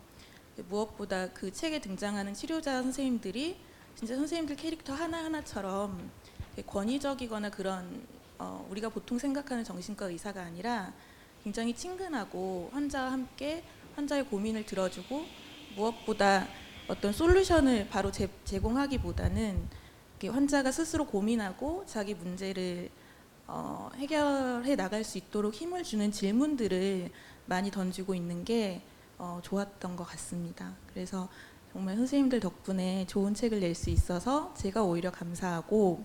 무엇보다 0.69 1.27
그 1.33 1.51
책에 1.51 1.81
등장하는 1.81 2.33
치료자 2.33 2.81
선생님들이 2.81 3.66
진짜 3.97 4.15
선생님들 4.15 4.55
캐릭터 4.57 4.93
하나 4.93 5.23
하나처럼 5.23 6.11
권위적이거나 6.67 7.49
그런 7.49 8.05
어, 8.37 8.67
우리가 8.69 8.89
보통 8.89 9.17
생각하는 9.17 9.63
정신과 9.63 10.05
의사가 10.05 10.43
아니라 10.43 10.93
굉장히 11.43 11.73
친근하고 11.73 12.69
환자와 12.73 13.11
함께 13.11 13.63
환자의 13.95 14.27
고민을 14.27 14.67
들어주고 14.67 15.25
무엇보다 15.75 16.47
어떤 16.87 17.11
솔루션을 17.11 17.87
바로 17.89 18.11
제, 18.11 18.29
제공하기보다는 18.45 19.67
이렇게 20.11 20.27
환자가 20.27 20.71
스스로 20.71 21.07
고민하고 21.07 21.83
자기 21.87 22.13
문제를 22.13 22.91
어, 23.47 23.89
해결해 23.95 24.75
나갈 24.75 25.03
수 25.03 25.17
있도록 25.17 25.55
힘을 25.55 25.81
주는 25.81 26.11
질문들을 26.11 27.09
많이 27.47 27.71
던지고 27.71 28.13
있는 28.13 28.45
게 28.45 28.83
어, 29.17 29.39
좋았던 29.41 29.95
것 29.95 30.03
같습니다. 30.03 30.75
그래서 30.93 31.27
정말 31.77 31.95
선생님들 31.95 32.39
덕분에 32.39 33.05
좋은 33.05 33.35
책을 33.35 33.59
낼 33.59 33.75
수 33.75 33.91
있어서 33.91 34.51
제가 34.57 34.81
오히려 34.81 35.11
감사하고 35.11 36.03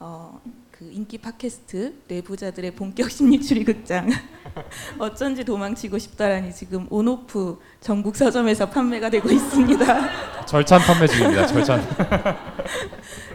어, 0.00 0.40
그 0.72 0.90
인기 0.90 1.18
팟캐스트 1.18 2.02
내부자들의 2.08 2.72
본격 2.72 3.08
심리 3.12 3.40
추리 3.40 3.62
극장 3.62 4.10
어쩐지 4.98 5.44
도망치고 5.44 5.98
싶다라니 5.98 6.52
지금 6.52 6.88
온오프 6.90 7.60
전국 7.80 8.16
서점에서 8.16 8.70
판매가 8.70 9.08
되고 9.10 9.30
있습니다. 9.30 9.86
절찬 10.46 10.80
판매 10.80 11.06
중입니다. 11.06 11.46
절찬. 11.46 11.80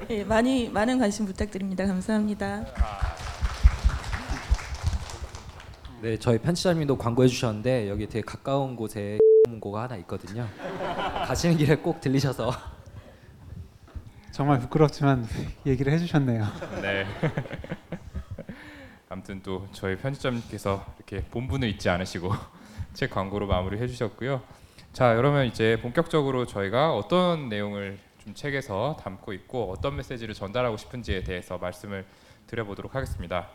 예, 0.10 0.26
많이 0.26 0.68
많은 0.68 1.00
관심 1.00 1.26
부탁드립니다. 1.26 1.88
감사합니다. 1.88 2.66
네, 6.02 6.18
저희 6.20 6.38
편집자님도 6.40 6.98
광고해 6.98 7.30
주셨는데 7.30 7.88
여기 7.88 8.06
되게 8.08 8.20
가까운 8.20 8.76
곳에 8.76 9.18
문고가 9.48 9.84
하나 9.84 9.96
있거든요. 9.98 10.46
가시는 11.24 11.58
길에 11.58 11.76
꼭 11.76 12.02
들리셔서 12.02 12.52
정말 14.32 14.60
부끄럽지만 14.60 15.26
얘기를 15.66 15.94
해주셨네요. 15.94 16.46
네. 16.82 17.06
아무튼 19.10 19.42
또 19.44 19.68
저희 19.72 19.96
편집자님께서 19.96 20.86
이렇게 20.98 21.24
본분을 21.30 21.70
잊지 21.70 21.88
않으시고 21.90 22.32
책 22.94 23.12
광고로 23.12 23.48
마무리 23.48 23.80
해 23.80 23.88
주셨고요. 23.88 24.42
자, 24.92 25.16
그러면 25.16 25.46
이제 25.46 25.80
본격적으로 25.82 26.46
저희가 26.46 26.94
어떤 26.94 27.48
내용을 27.48 28.00
좀 28.24 28.34
책에서 28.34 28.98
담고 29.02 29.34
있고 29.34 29.72
어떤 29.72 29.96
메시지를 29.96 30.34
전달하고 30.34 30.78
싶은지에 30.78 31.24
대해서 31.24 31.58
말씀을 31.58 32.06
드려보도록 32.48 32.96
하겠습니다. 32.96 33.48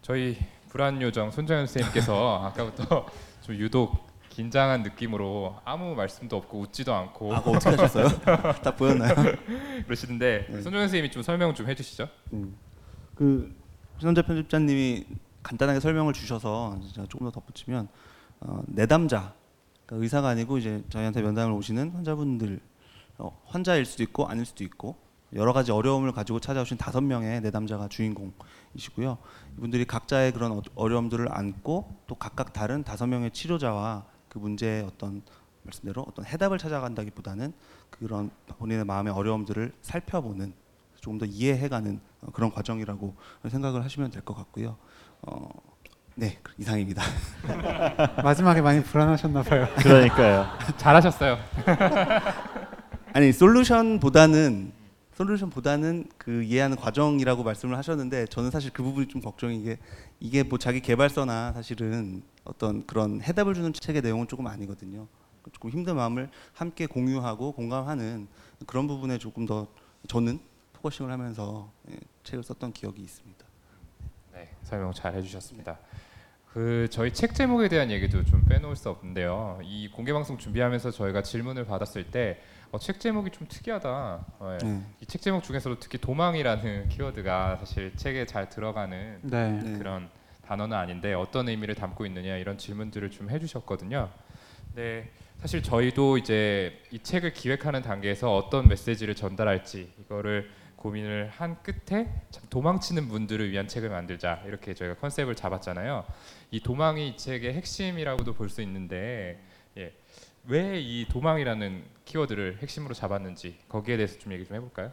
저희 0.00 0.38
불안 0.70 1.02
요정 1.02 1.30
손정현 1.30 1.66
선생님께서 1.66 2.46
아까부터 2.46 3.06
좀 3.42 3.56
유독 3.56 4.11
긴장한 4.36 4.82
느낌으로 4.82 5.60
아무 5.62 5.94
말씀도 5.94 6.36
없고 6.38 6.60
웃지도 6.60 6.94
않고 6.94 7.34
아, 7.34 7.40
그거 7.40 7.50
어떻게 7.52 7.76
하셨어요? 7.76 8.08
다 8.64 8.74
보였나요? 8.74 9.14
그러시는데 9.84 10.46
네. 10.48 10.62
손정현 10.62 10.88
선생님이 10.88 11.10
좀 11.10 11.22
설명 11.22 11.54
좀 11.54 11.68
해주시죠. 11.68 12.08
음. 12.32 12.56
그 13.14 13.54
신원자 13.98 14.22
편집자님이 14.22 15.04
간단하게 15.42 15.80
설명을 15.80 16.14
주셔서 16.14 16.80
제가 16.94 17.06
조금 17.08 17.26
더 17.26 17.30
덧붙이면 17.30 17.88
어, 18.40 18.62
내담자 18.68 19.34
그러니까 19.84 20.02
의사가 20.02 20.28
아니고 20.28 20.56
이제 20.56 20.82
저희한테 20.88 21.20
면담을 21.20 21.52
오시는 21.52 21.90
환자분들 21.90 22.58
어, 23.18 23.38
환자일 23.44 23.84
수도 23.84 24.02
있고 24.02 24.26
아닐 24.28 24.46
수도 24.46 24.64
있고 24.64 24.96
여러 25.34 25.52
가지 25.52 25.72
어려움을 25.72 26.12
가지고 26.12 26.40
찾아오신 26.40 26.78
다섯 26.78 27.02
명의 27.02 27.42
내담자가 27.42 27.88
주인공이시고요. 27.88 29.18
이분들이 29.58 29.84
각자의 29.84 30.32
그런 30.32 30.52
어- 30.52 30.62
어려움들을 30.74 31.28
안고 31.30 31.96
또 32.06 32.14
각각 32.14 32.54
다른 32.54 32.82
다섯 32.82 33.06
명의 33.06 33.30
치료자와 33.30 34.06
그 34.32 34.38
문제의 34.38 34.82
어떤 34.84 35.20
말씀대로 35.64 36.06
어떤 36.08 36.24
해답을 36.24 36.56
찾아간다기보다는 36.56 37.52
그런 37.90 38.30
본인의 38.58 38.86
마음의 38.86 39.12
어려움들을 39.12 39.72
살펴보는 39.82 40.54
조금 41.00 41.18
더 41.18 41.26
이해해가는 41.26 42.00
어, 42.22 42.30
그런 42.32 42.50
과정이라고 42.50 43.14
생각을 43.50 43.84
하시면 43.84 44.10
될 44.10 44.22
것 44.24 44.34
같고요. 44.34 44.78
어, 45.20 45.50
네 46.14 46.38
그- 46.42 46.54
이상입니다. 46.56 47.02
마지막에 48.24 48.62
많이 48.62 48.82
불안하셨나 48.82 49.42
봐요. 49.42 49.66
그러니까요. 49.76 50.46
잘하셨어요. 50.78 51.36
아니 53.12 53.32
솔루션보다는 53.32 54.72
솔루션보다는 55.14 56.08
그 56.16 56.42
이해하는 56.42 56.78
과정이라고 56.78 57.42
말씀을 57.44 57.76
하셨는데 57.76 58.26
저는 58.28 58.50
사실 58.50 58.72
그 58.72 58.82
부분이 58.82 59.08
좀 59.08 59.20
걱정이 59.20 59.60
이게 59.60 59.76
이게 60.20 60.42
뭐 60.42 60.58
자기 60.58 60.80
개발서나 60.80 61.52
사실은 61.52 62.22
어떤 62.44 62.86
그런 62.86 63.20
해답을 63.22 63.54
주는 63.54 63.72
책의 63.72 64.02
내용은 64.02 64.26
조금 64.28 64.46
아니거든요. 64.46 65.06
조금 65.52 65.70
힘든 65.70 65.96
마음을 65.96 66.30
함께 66.54 66.86
공유하고 66.86 67.52
공감하는 67.52 68.28
그런 68.66 68.86
부분에 68.86 69.18
조금 69.18 69.46
더 69.46 69.66
저는 70.08 70.40
focusing을 70.74 71.10
하면서 71.10 71.70
예, 71.90 71.96
책을 72.24 72.42
썼던 72.44 72.72
기억이 72.72 73.02
있습니다. 73.02 73.44
네, 74.34 74.50
설명 74.62 74.92
잘 74.92 75.14
해주셨습니다. 75.14 75.78
그 76.52 76.86
저희 76.90 77.12
책 77.12 77.34
제목에 77.34 77.68
대한 77.68 77.90
얘기도 77.90 78.24
좀 78.24 78.44
빼놓을 78.44 78.76
수 78.76 78.90
없는데요. 78.90 79.60
이 79.62 79.90
공개 79.90 80.12
방송 80.12 80.36
준비하면서 80.36 80.90
저희가 80.90 81.22
질문을 81.22 81.64
받았을 81.64 82.10
때 82.10 82.40
어, 82.72 82.78
책 82.78 83.00
제목이 83.00 83.30
좀 83.30 83.46
특이하다. 83.48 84.26
어, 84.38 84.58
예. 84.60 84.66
네. 84.66 84.82
이책 85.00 85.22
제목 85.22 85.44
중에서도 85.44 85.78
특히 85.78 85.98
도망이라는 85.98 86.88
키워드가 86.90 87.56
사실 87.56 87.94
책에 87.96 88.26
잘 88.26 88.48
들어가는 88.48 89.20
네. 89.22 89.50
네. 89.62 89.78
그런 89.78 90.10
단어는 90.52 90.76
아닌데 90.76 91.14
어떤 91.14 91.48
의미를 91.48 91.74
담고 91.74 92.04
있느냐 92.06 92.36
이런 92.36 92.58
질문들을 92.58 93.10
좀 93.10 93.30
해주셨거든요. 93.30 94.10
네, 94.74 95.10
사실 95.38 95.62
저희도 95.62 96.18
이제 96.18 96.78
이 96.90 96.98
책을 96.98 97.32
기획하는 97.32 97.80
단계에서 97.80 98.36
어떤 98.36 98.68
메시지를 98.68 99.14
전달할지 99.14 99.90
이거를 100.00 100.50
고민을 100.76 101.30
한 101.30 101.62
끝에 101.62 102.12
참 102.30 102.44
도망치는 102.50 103.08
분들을 103.08 103.50
위한 103.50 103.66
책을 103.66 103.88
만들자 103.88 104.42
이렇게 104.46 104.74
저희가 104.74 104.96
컨셉을 104.96 105.34
잡았잖아요. 105.36 106.04
이 106.50 106.60
도망이 106.60 107.08
이 107.08 107.16
책의 107.16 107.54
핵심이라고도 107.54 108.34
볼 108.34 108.50
수 108.50 108.60
있는데 108.60 109.40
예, 109.78 109.94
왜 110.46 110.78
이 110.82 111.06
도망이라는 111.08 111.82
키워드를 112.04 112.58
핵심으로 112.60 112.92
잡았는지 112.92 113.56
거기에 113.70 113.96
대해서 113.96 114.18
좀 114.18 114.32
얘기 114.34 114.44
좀 114.44 114.56
해볼까요? 114.56 114.92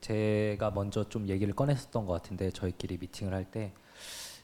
제가 0.00 0.72
먼저 0.72 1.08
좀 1.08 1.28
얘기를 1.28 1.54
꺼냈었던 1.54 2.06
것 2.06 2.12
같은데 2.14 2.50
저희끼리 2.50 2.98
미팅을 2.98 3.32
할 3.34 3.44
때 3.44 3.70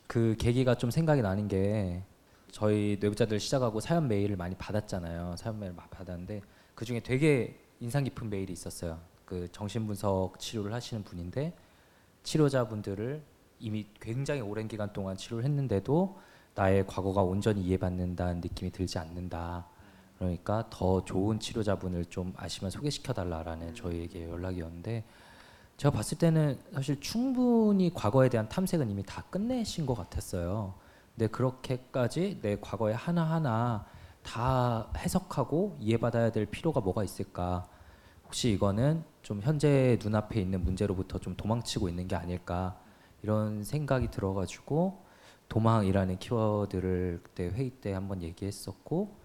그 0.08 0.34
계기가 0.38 0.74
좀 0.74 0.90
생각이 0.90 1.20
나는 1.20 1.48
게 1.48 2.02
저희 2.50 2.96
뇌부자들 2.98 3.38
시작하고 3.38 3.78
사연 3.78 4.08
메일을 4.08 4.36
많이 4.36 4.56
받았잖아요. 4.56 5.36
사연 5.36 5.60
메일 5.60 5.74
많이 5.74 5.88
받았는데 5.90 6.40
그 6.74 6.86
중에 6.86 7.00
되게 7.00 7.60
인상 7.78 8.04
깊은 8.04 8.30
메일이 8.30 8.52
있었어요. 8.54 8.98
그 9.26 9.52
정신분석 9.52 10.40
치료를 10.40 10.72
하시는 10.72 11.04
분인데 11.04 11.52
치료자분들을 12.22 13.22
이미 13.60 13.86
굉장히 14.00 14.40
오랜 14.40 14.66
기간 14.66 14.94
동안 14.94 15.14
치료를 15.14 15.44
했는데도 15.44 16.18
나의 16.54 16.86
과거가 16.86 17.22
온전히 17.22 17.60
이해받는다는 17.64 18.40
느낌이 18.40 18.70
들지 18.70 18.98
않는다. 18.98 19.66
그러니까 20.18 20.66
더 20.70 21.04
좋은 21.04 21.38
치료자분을 21.38 22.06
좀 22.06 22.32
아시면 22.36 22.70
소개시켜 22.70 23.12
달라라는 23.12 23.74
저희에게 23.74 24.30
연락이 24.30 24.62
었는데 24.62 25.04
제가 25.78 25.92
봤을 25.92 26.18
때는 26.18 26.58
사실 26.72 27.00
충분히 27.00 27.94
과거에 27.94 28.28
대한 28.28 28.48
탐색은 28.48 28.90
이미 28.90 29.04
다 29.04 29.22
끝내신 29.30 29.86
것 29.86 29.94
같았어요. 29.94 30.74
근데 31.14 31.28
그렇게까지 31.28 32.40
내 32.42 32.58
과거의 32.60 32.96
하나하나 32.96 33.86
다 34.24 34.90
해석하고 34.96 35.76
이해받아야 35.78 36.32
될 36.32 36.46
필요가 36.46 36.80
뭐가 36.80 37.04
있을까? 37.04 37.68
혹시 38.24 38.50
이거는 38.50 39.04
좀 39.22 39.40
현재 39.40 39.96
눈앞에 40.02 40.40
있는 40.40 40.64
문제로부터 40.64 41.20
좀 41.20 41.36
도망치고 41.36 41.88
있는 41.88 42.08
게 42.08 42.16
아닐까? 42.16 42.76
이런 43.22 43.62
생각이 43.62 44.10
들어가지고 44.10 45.04
도망이라는 45.48 46.18
키워드를 46.18 47.20
그때 47.22 47.50
회의 47.50 47.70
때 47.70 47.92
한번 47.92 48.24
얘기했었고 48.24 49.16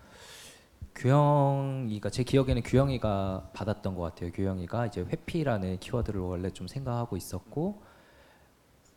규영이가 0.95 2.09
제 2.09 2.23
기억에는 2.23 2.61
규영이가 2.63 3.49
받았던 3.53 3.95
것 3.95 4.01
같아요. 4.03 4.31
규영이가 4.31 4.85
이제 4.87 5.01
회피라는 5.01 5.79
키워드를 5.79 6.21
원래 6.21 6.49
좀 6.51 6.67
생각하고 6.67 7.17
있었고 7.17 7.81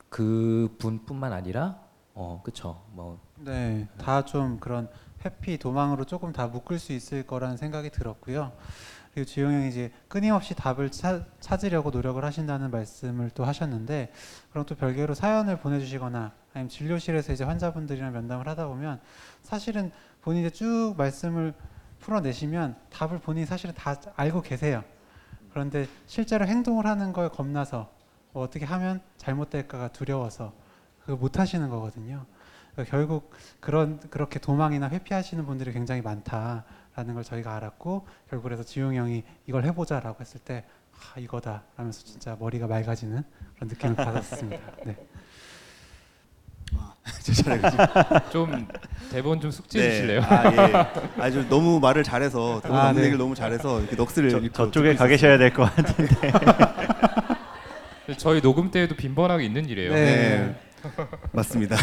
그 0.08 0.74
분뿐만 0.78 1.32
아니라 1.32 1.80
어 2.14 2.40
그쵸 2.44 2.82
뭐 2.92 3.20
네, 3.38 3.88
다 3.98 4.22
좀 4.22 4.58
그런 4.60 4.88
회피 5.24 5.58
도망으로 5.58 6.04
조금 6.04 6.32
다 6.32 6.46
묶을 6.46 6.78
수 6.78 6.92
있을 6.92 7.26
거라는 7.26 7.56
생각이 7.56 7.90
들었고요. 7.90 8.52
그리고 9.12 9.26
지용 9.26 9.52
형이 9.54 9.68
이제 9.68 9.90
끊임없이 10.08 10.54
답을 10.54 10.90
차, 10.90 11.24
찾으려고 11.40 11.90
노력을 11.90 12.22
하신다는 12.22 12.70
말씀을 12.70 13.30
또 13.30 13.44
하셨는데 13.44 14.12
그럼 14.50 14.66
또 14.66 14.74
별개로 14.74 15.14
사연을 15.14 15.58
보내주시거나 15.58 16.32
아니면 16.52 16.68
진료실에서 16.68 17.32
이제 17.32 17.42
환자분들이랑 17.44 18.12
면담을 18.12 18.46
하다 18.46 18.66
보면 18.68 19.00
사실은 19.42 19.90
본인이 20.20 20.50
쭉 20.50 20.94
말씀을 20.98 21.54
풀어내시면 22.06 22.76
답을 22.90 23.18
본인이 23.18 23.46
사실은 23.46 23.74
다 23.74 23.96
알고 24.14 24.42
계세요. 24.42 24.84
그런데 25.50 25.88
실제로 26.06 26.46
행동을 26.46 26.86
하는 26.86 27.12
거에 27.12 27.28
겁나서 27.28 27.90
뭐 28.32 28.44
어떻게 28.44 28.64
하면 28.64 29.00
잘못될까가 29.16 29.88
두려워서 29.88 30.52
그걸 31.00 31.16
못 31.16 31.40
하시는 31.40 31.68
거거든요. 31.68 32.24
그러니까 32.72 32.96
결국 32.96 33.32
그런 33.58 33.98
그렇게 34.08 34.38
도망이나 34.38 34.88
회피하시는 34.88 35.44
분들이 35.46 35.72
굉장히 35.72 36.00
많다라는 36.02 37.14
걸 37.14 37.24
저희가 37.24 37.56
알았고 37.56 38.06
결국 38.30 38.44
그래서 38.44 38.62
지용 38.62 38.94
형이 38.94 39.24
이걸 39.46 39.64
해보자라고 39.64 40.20
했을 40.20 40.38
때 40.40 40.64
아, 40.92 41.18
이거다 41.18 41.64
하면서 41.74 42.04
진짜 42.04 42.36
머리가 42.38 42.68
맑아지는 42.68 43.24
그런 43.56 43.68
느낌을 43.68 43.96
받았습니다. 43.96 44.72
네. 44.86 44.96
제 47.26 47.32
차례가 47.42 48.20
좀 48.30 48.68
대본 49.10 49.40
좀 49.40 49.50
숙지해 49.50 49.84
네. 49.84 49.90
주실래요? 49.90 50.20
아 50.22 50.52
예. 50.68 50.72
아주 51.20 51.44
너무 51.48 51.80
말을 51.80 52.04
잘해서 52.04 52.60
대본 52.62 52.78
아, 52.78 52.92
네. 52.92 53.00
얘기를 53.00 53.18
너무 53.18 53.34
잘해서 53.34 53.80
이렇게 53.80 53.96
넋을 53.96 54.30
저, 54.30 54.38
잃고 54.38 54.52
저쪽에 54.54 54.94
가. 54.94 55.08
계셔야 55.08 55.36
될 55.36 55.52
것 55.52 55.64
같은데. 55.74 56.32
저희 58.18 58.40
녹음 58.40 58.70
때에도 58.70 58.94
빈번하게 58.94 59.44
있는 59.44 59.68
일이에요. 59.68 59.92
네. 59.92 60.54
맞습니다. 61.32 61.76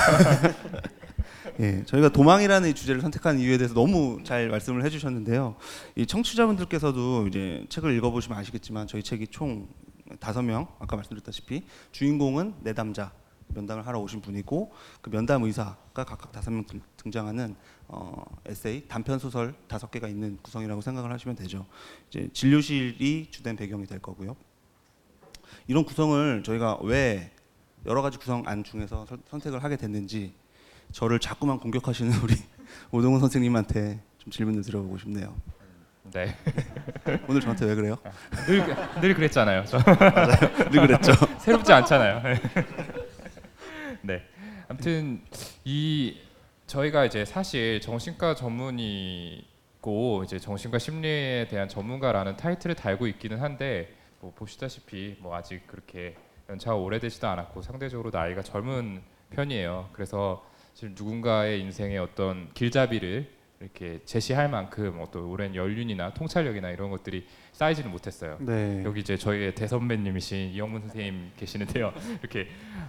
예, 1.59 1.83
저희가 1.85 2.07
도망이라는 2.09 2.69
이 2.69 2.73
주제를 2.73 3.01
선택한 3.01 3.38
이유에 3.39 3.57
대해서 3.57 3.73
너무 3.73 4.19
잘 4.23 4.47
말씀을 4.47 4.85
해주셨는데요. 4.85 5.55
이 5.97 6.05
청취자분들께서도 6.05 7.27
이제 7.27 7.65
책을 7.67 7.93
읽어보시면 7.97 8.38
아시겠지만 8.38 8.88
저희 8.88 9.03
책이 9.03 9.27
총 9.27 9.67
다섯 10.21 10.41
명 10.41 10.67
아까 10.79 10.95
말씀드렸다시피 10.95 11.63
주인공은 11.91 12.53
내담자 12.62 13.12
면담을 13.53 13.86
하러 13.88 14.00
오신 14.00 14.22
분이고 14.22 14.72
그 15.01 15.10
면담 15.10 15.43
의사가 15.43 15.77
각각 16.05 16.31
다섯 16.31 16.51
명 16.51 16.65
등- 16.65 16.81
등장하는 16.98 17.55
어, 17.88 18.24
에세이 18.45 18.88
단편 18.88 19.19
소설 19.19 19.53
다섯 19.67 19.91
개가 19.91 20.07
있는 20.07 20.38
구성이라고 20.41 20.81
생각을 20.81 21.12
하시면 21.12 21.36
되죠. 21.36 21.65
이제 22.10 22.29
진료실이 22.33 23.27
주된 23.31 23.55
배경이 23.55 23.86
될 23.86 24.00
거고요. 24.00 24.36
이런 25.67 25.83
구성을 25.86 26.43
저희가 26.43 26.79
왜 26.81 27.31
여러 27.86 28.01
가지 28.01 28.17
구성 28.17 28.43
안 28.48 28.63
중에서 28.63 29.05
선- 29.05 29.22
선택을 29.29 29.63
하게 29.63 29.77
됐는지 29.77 30.33
저를 30.91 31.19
자꾸만 31.19 31.60
공격하시는 31.60 32.12
우리 32.24 32.36
오동훈 32.91 33.19
선생님한테 33.19 34.01
좀 34.17 34.31
질문을 34.31 34.62
드려보고 34.63 34.98
싶네요. 35.00 35.36
네. 36.12 36.36
오늘 37.29 37.39
저한테 37.41 37.65
왜 37.65 37.75
그래요? 37.75 37.98
늘, 38.45 38.62
늘 39.01 39.13
그랬잖아요. 39.15 39.63
저 39.65 39.77
늘 40.69 40.81
그랬죠. 40.88 41.13
새롭지 41.39 41.72
않잖아요. 41.72 42.22
네. 44.03 44.22
아무튼 44.67 45.22
이 45.63 46.17
저희가 46.67 47.05
이제 47.05 47.25
사실 47.25 47.79
정신과 47.81 48.36
전문이고 48.36 50.24
이제 50.25 50.39
정신과 50.39 50.77
심리에 50.77 51.48
대한 51.50 51.67
전문가라는 51.67 52.38
타이틀을 52.38 52.75
달고 52.75 53.07
있기는 53.07 53.39
한데 53.39 53.93
뭐 54.19 54.31
보시다시피 54.36 55.15
뭐 55.19 55.36
아직 55.36 55.65
그렇게 55.67 56.15
연차가 56.50 56.75
오래되지도 56.75 57.27
않았고 57.27 57.62
상대적으로 57.62 58.10
나이가 58.12 58.41
젊은 58.41 59.01
편이에요. 59.31 59.89
그래서 59.93 60.45
지금 60.74 60.95
누군가의 60.98 61.62
인생의 61.62 61.98
어떤 62.00 62.51
길잡이를 62.53 63.29
이렇게 63.60 64.01
제시할 64.03 64.50
만큼 64.50 65.00
어떤 65.00 65.24
오랜 65.24 65.55
연륜이나 65.55 66.13
통찰력이나 66.13 66.72
이런 66.72 66.89
것들이 66.89 67.25
쌓이지는 67.53 67.91
못했어요. 67.91 68.38
네. 68.41 68.83
여기 68.83 69.00
이제 69.00 69.15
저희의 69.15 69.55
대선배님이신 69.55 70.50
이영문 70.50 70.81
선생님 70.81 71.31
계시는데요. 71.38 71.93
이렇게 72.22 72.48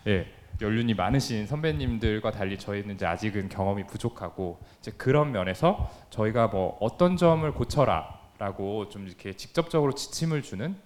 예, 0.09 0.27
연륜이 0.61 0.95
많으신 0.95 1.47
선배님들과 1.47 2.31
달리 2.31 2.59
저희는 2.59 2.95
이제 2.95 3.07
아직은 3.07 3.49
경험이 3.49 3.87
부족하고 3.87 4.61
이제 4.79 4.93
그런 4.93 5.33
면에서 5.33 5.91
저희가 6.11 6.49
뭐 6.49 6.79
어떤 6.81 7.17
점을 7.17 7.51
고쳐라라고 7.53 8.89
좀 8.89 9.07
이렇게 9.07 9.33
직접적으로 9.33 9.93
지침을 9.93 10.43
주는 10.43 10.77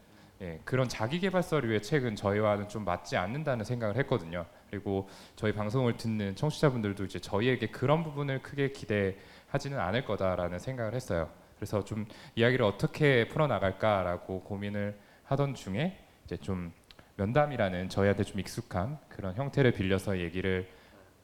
예, 0.40 0.60
그런 0.64 0.88
자기계발서류의 0.88 1.82
책은 1.82 2.14
저희와는 2.14 2.68
좀 2.68 2.84
맞지 2.84 3.16
않는다는 3.16 3.64
생각을 3.64 3.96
했거든요. 3.96 4.46
그리고 4.70 5.08
저희 5.34 5.52
방송을 5.52 5.96
듣는 5.96 6.36
청취자분들도 6.36 7.04
이제 7.04 7.18
저희에게 7.18 7.68
그런 7.68 8.04
부분을 8.04 8.40
크게 8.42 8.70
기대하지는 8.70 9.80
않을 9.80 10.04
거다라는 10.04 10.60
생각을 10.60 10.94
했어요. 10.94 11.28
그래서 11.56 11.84
좀 11.84 12.06
이야기를 12.36 12.64
어떻게 12.64 13.26
풀어나갈까라고 13.26 14.42
고민을 14.42 14.96
하던 15.24 15.56
중에 15.56 15.98
이제 16.24 16.36
좀 16.36 16.72
면담이라는 17.18 17.88
저희한테 17.88 18.22
좀 18.24 18.40
익숙한 18.40 18.98
그런 19.08 19.34
형태를 19.34 19.72
빌려서 19.72 20.18
얘기를 20.18 20.68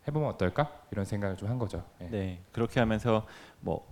해보면 0.07 0.29
어떨까 0.29 0.71
이런 0.91 1.05
생각을 1.05 1.37
좀 1.37 1.49
한 1.49 1.59
거죠. 1.59 1.85
예. 2.01 2.09
네, 2.09 2.41
그렇게 2.53 2.81
하면서 2.81 3.27
뭐 3.61 3.87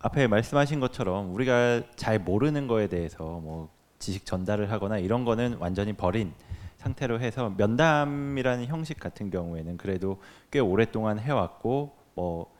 앞에 0.00 0.26
말씀하신 0.26 0.80
것처럼 0.80 1.32
우리가 1.32 1.82
잘 1.96 2.18
모르는 2.18 2.66
거에 2.66 2.88
대해서 2.88 3.24
뭐 3.24 3.70
지식 3.98 4.26
전달을 4.26 4.70
하거나 4.70 4.98
이런 4.98 5.24
거는 5.24 5.56
완전히 5.60 5.92
버린 5.94 6.34
상태로 6.78 7.20
해서 7.20 7.50
면담이라는 7.56 8.66
형식 8.66 8.98
같은 8.98 9.30
경우에는 9.30 9.76
그래도 9.78 10.20
꽤 10.50 10.58
오랫동안 10.58 11.18
해왔고 11.18 11.96
뭐 12.14 12.52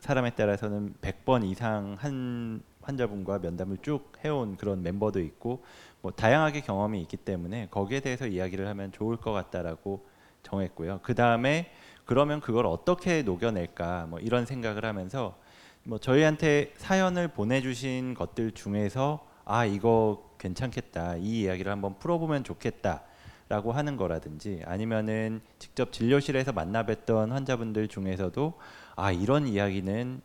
사람에 0.00 0.30
따라서는 0.30 0.94
100번 1.02 1.44
이상 1.44 1.96
한 1.98 2.62
환자분과 2.88 3.38
면담을 3.40 3.78
쭉 3.82 4.12
해온 4.24 4.56
그런 4.56 4.82
멤버도 4.82 5.20
있고 5.20 5.62
뭐 6.00 6.10
다양하게 6.10 6.62
경험이 6.62 7.02
있기 7.02 7.18
때문에 7.18 7.68
거기에 7.70 8.00
대해서 8.00 8.26
이야기를 8.26 8.66
하면 8.66 8.92
좋을 8.92 9.18
것 9.18 9.32
같다라고 9.32 10.06
정했고요. 10.42 11.00
그 11.02 11.14
다음에 11.14 11.70
그러면 12.06 12.40
그걸 12.40 12.66
어떻게 12.66 13.22
녹여낼까 13.22 14.06
뭐 14.08 14.18
이런 14.18 14.46
생각을 14.46 14.84
하면서 14.84 15.36
뭐 15.84 15.98
저희한테 15.98 16.72
사연을 16.76 17.28
보내주신 17.28 18.14
것들 18.14 18.52
중에서 18.52 19.26
아 19.44 19.66
이거 19.66 20.30
괜찮겠다 20.38 21.16
이 21.16 21.42
이야기를 21.42 21.70
한번 21.70 21.98
풀어보면 21.98 22.44
좋겠다 22.44 23.02
라고 23.50 23.72
하는 23.72 23.96
거라든지 23.96 24.62
아니면은 24.66 25.40
직접 25.58 25.92
진료실에서 25.92 26.52
만나 26.52 26.84
뵀던 26.84 27.30
환자분들 27.30 27.88
중에서도 27.88 28.54
아 28.96 29.10
이런 29.12 29.46
이야기는 29.46 30.20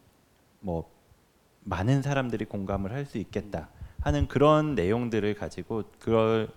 뭐 0.59 0.89
많은 1.63 2.01
사람들이 2.01 2.45
공감을 2.45 2.91
할 2.91 3.05
수 3.05 3.17
있겠다 3.17 3.69
하는 4.01 4.27
그런 4.27 4.75
내용들을 4.75 5.33
가지고 5.35 5.83
그걸 5.99 6.49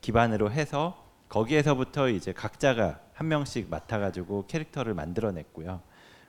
기반으로 0.00 0.50
해서 0.50 1.04
거기에서부터 1.28 2.08
이제 2.08 2.32
각자가 2.32 3.00
한 3.14 3.28
명씩 3.28 3.68
맡아가지고 3.68 4.46
캐릭터를 4.46 4.94
만들어냈고요. 4.94 5.80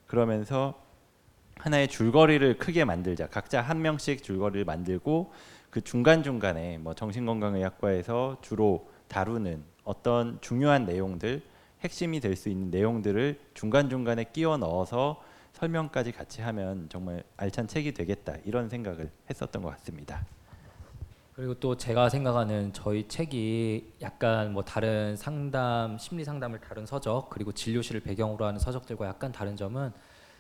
그러면서 0.08 0.82
하나의 1.58 1.88
줄거리를 1.88 2.58
크게 2.58 2.86
만들자. 2.86 3.28
각자 3.28 3.62
한 3.62 3.82
명씩 3.82 4.24
줄거리를 4.24 4.66
만들고 4.66 5.32
그 5.70 5.82
중간 5.82 6.24
중간에 6.24 6.78
뭐 6.80 6.96
정신건강의학과에서 6.96 8.38
주로 8.42 8.90
다루는 9.08 9.64
어떤 9.84 10.40
중요한 10.42 10.86
내용들, 10.86 11.44
핵심이 11.82 12.20
될 12.20 12.36
수 12.36 12.50
있는 12.50 12.72
내용들을 12.72 13.40
중간 13.54 13.90
중간에 13.90 14.26
끼워 14.34 14.58
넣어서 14.58 15.22
설명까지 15.54 16.12
같이 16.12 16.42
하면 16.42 16.88
정말 16.90 17.24
알찬 17.38 17.68
책이 17.68 17.94
되겠다 17.94 18.36
이런 18.46 18.70
생각을 18.70 19.12
했었던 19.30 19.62
것 19.62 19.70
같습니다. 19.72 20.26
그리고 21.40 21.54
또 21.54 21.78
제가 21.78 22.10
생각하는 22.10 22.74
저희 22.74 23.08
책이 23.08 23.94
약간 24.02 24.52
뭐 24.52 24.64
다른 24.64 25.16
상담 25.16 25.98
심리 25.98 26.26
상담을 26.26 26.60
다룬 26.60 26.86
서적 26.86 27.30
그리고 27.30 27.54
진료실을 27.54 28.02
배경으로 28.02 28.46
하는 28.46 28.60
서적들과 28.60 29.08
약간 29.08 29.32
다른 29.32 29.56
점은 29.56 29.94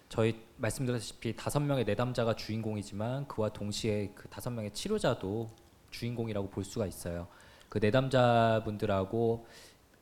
저희 0.09 0.43
말씀드렸다시피 0.57 1.35
다섯 1.35 1.59
명의 1.61 1.85
내담자가 1.85 2.35
주인공이지만 2.35 3.27
그와 3.27 3.49
동시에 3.49 4.11
그 4.13 4.27
다섯 4.27 4.49
명의 4.49 4.73
치료자도 4.73 5.49
주인공이라고 5.91 6.49
볼 6.49 6.65
수가 6.65 6.85
있어요. 6.85 7.27
그 7.69 7.77
내담자분들하고 7.77 9.45
그 9.45 9.53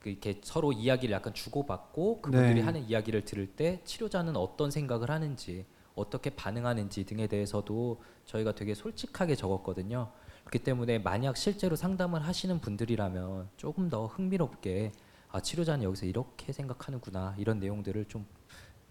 이렇게 0.10 0.40
서로 0.44 0.72
이야기를 0.72 1.14
약간 1.14 1.34
주고받고 1.34 2.22
그분들이 2.22 2.56
네. 2.56 2.62
하는 2.62 2.84
이야기를 2.84 3.26
들을 3.26 3.48
때 3.48 3.82
치료자는 3.84 4.36
어떤 4.36 4.72
생각을 4.72 5.10
하는지 5.12 5.66
어떻게 5.96 6.30
반응하는지 6.30 7.06
등에 7.06 7.28
대해서도 7.28 8.02
저희가 8.26 8.54
되게 8.54 8.74
솔직하게 8.76 9.36
적었거든요. 9.36 10.12
그렇기 10.44 10.60
때문에 10.60 11.00
만약 11.00 11.36
실제로 11.38 11.76
상담을 11.76 12.24
하시는 12.26 12.60
분들이라면 12.60 13.50
조금 13.58 13.90
더 13.90 14.06
흥미롭게 14.08 14.92
아 15.30 15.42
치료자는 15.42 15.84
여기서 15.84 16.06
이렇게 16.06 16.54
생각하는구나 16.54 17.36
이런 17.38 17.60
내용들을 17.60 18.06
좀 18.06 18.26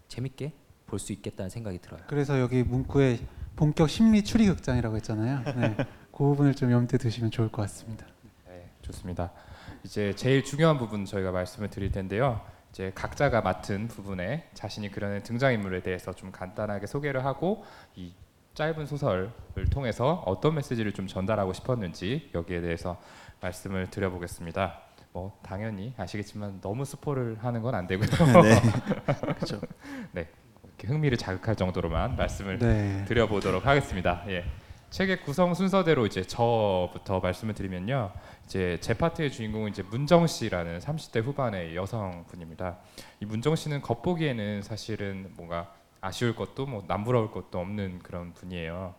재밌게 0.07 0.53
볼 0.85 0.99
수 0.99 1.11
있겠다는 1.13 1.49
생각이 1.49 1.79
들어요. 1.79 2.01
그래서 2.07 2.39
여기 2.39 2.63
문구에 2.63 3.19
본격 3.55 3.89
심리 3.89 4.23
추리 4.23 4.45
극장이라고 4.47 4.95
했잖아요. 4.97 5.43
네. 5.59 5.75
그 6.11 6.23
부분을 6.23 6.55
좀 6.55 6.71
염두에 6.71 6.97
두시면 6.97 7.31
좋을 7.31 7.51
것 7.51 7.63
같습니다. 7.63 8.05
네, 8.47 8.69
좋습니다. 8.83 9.31
이제 9.83 10.13
제일 10.15 10.43
중요한 10.43 10.77
부분 10.77 11.05
저희가 11.05 11.31
말씀을 11.31 11.69
드릴 11.69 11.91
텐데요. 11.91 12.41
이제 12.71 12.91
각자가 12.93 13.41
맡은 13.41 13.87
부분에 13.87 14.49
자신이 14.53 14.91
그려낸 14.91 15.23
등장인물에 15.23 15.81
대해서 15.81 16.13
좀 16.13 16.31
간단하게 16.31 16.85
소개를 16.87 17.25
하고 17.25 17.63
이 17.95 18.13
짧은 18.53 18.85
소설을 18.85 19.31
통해서 19.71 20.23
어떤 20.25 20.55
메시지를 20.55 20.91
좀 20.91 21.07
전달하고 21.07 21.53
싶었는지 21.53 22.29
여기에 22.33 22.61
대해서 22.61 22.99
말씀을 23.41 23.89
드려보겠습니다. 23.89 24.81
뭐 25.13 25.39
당연히 25.43 25.93
아시겠지만 25.97 26.59
너무 26.61 26.85
스포를 26.85 27.37
하는 27.41 27.61
건 27.61 27.73
안 27.75 27.87
되고요. 27.87 28.07
네. 28.43 28.61
그렇죠. 29.35 29.61
네, 30.11 30.27
흥미를 30.85 31.17
자극할 31.17 31.55
정도로만 31.55 32.15
말씀을 32.15 32.59
네. 32.59 33.05
드려보도록 33.07 33.65
하겠습니다. 33.65 34.23
예. 34.27 34.43
책의 34.97 35.21
구성 35.21 35.53
순서대로 35.53 36.07
이제 36.07 36.23
저부터 36.23 37.19
말씀을 37.19 37.53
드리면요. 37.53 38.11
이제 38.45 38.79
제 38.81 38.95
파트의 38.95 39.31
주인공은 39.31 39.69
이제 39.69 39.83
문정 39.83 40.25
씨라는 40.25 40.79
30대 40.79 41.23
후반의 41.23 41.75
여성분입니다. 41.75 42.79
이 43.19 43.25
문정 43.25 43.55
씨는 43.55 43.83
겉보기에는 43.83 44.63
사실은 44.63 45.31
뭔가 45.35 45.71
아쉬울 46.01 46.35
것도 46.35 46.65
뭐 46.65 46.83
남부러울 46.87 47.29
것도 47.29 47.59
없는 47.59 47.99
그런 47.99 48.33
분이에요. 48.33 48.95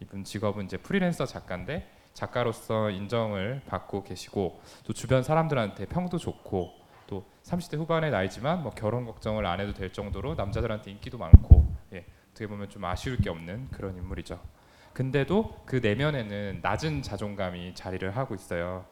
이분 0.00 0.24
직업은 0.24 0.64
이제 0.64 0.78
프리랜서 0.78 1.26
작가인데 1.26 1.86
작가로서 2.14 2.88
인정을 2.88 3.60
받고 3.66 4.04
계시고 4.04 4.58
또 4.84 4.94
주변 4.94 5.22
사람들한테 5.22 5.84
평도 5.84 6.16
좋고 6.16 6.72
또 7.06 7.26
30대 7.42 7.76
후반의 7.76 8.10
나이지만 8.10 8.62
뭐 8.62 8.72
결혼 8.72 9.04
걱정을 9.04 9.44
안 9.44 9.60
해도 9.60 9.74
될 9.74 9.92
정도로 9.92 10.34
남자들한테 10.34 10.92
인기도 10.92 11.18
많고 11.18 11.70
예, 11.92 12.06
어떻게 12.30 12.46
보면 12.46 12.70
좀 12.70 12.82
아쉬울 12.86 13.18
게 13.18 13.28
없는 13.28 13.68
그런 13.70 13.98
인물이죠. 13.98 14.61
근데도 14.92 15.62
그 15.64 15.76
내면에는 15.76 16.60
낮은 16.62 17.02
자존감이 17.02 17.74
자리를 17.74 18.16
하고 18.16 18.34
있어요. 18.34 18.84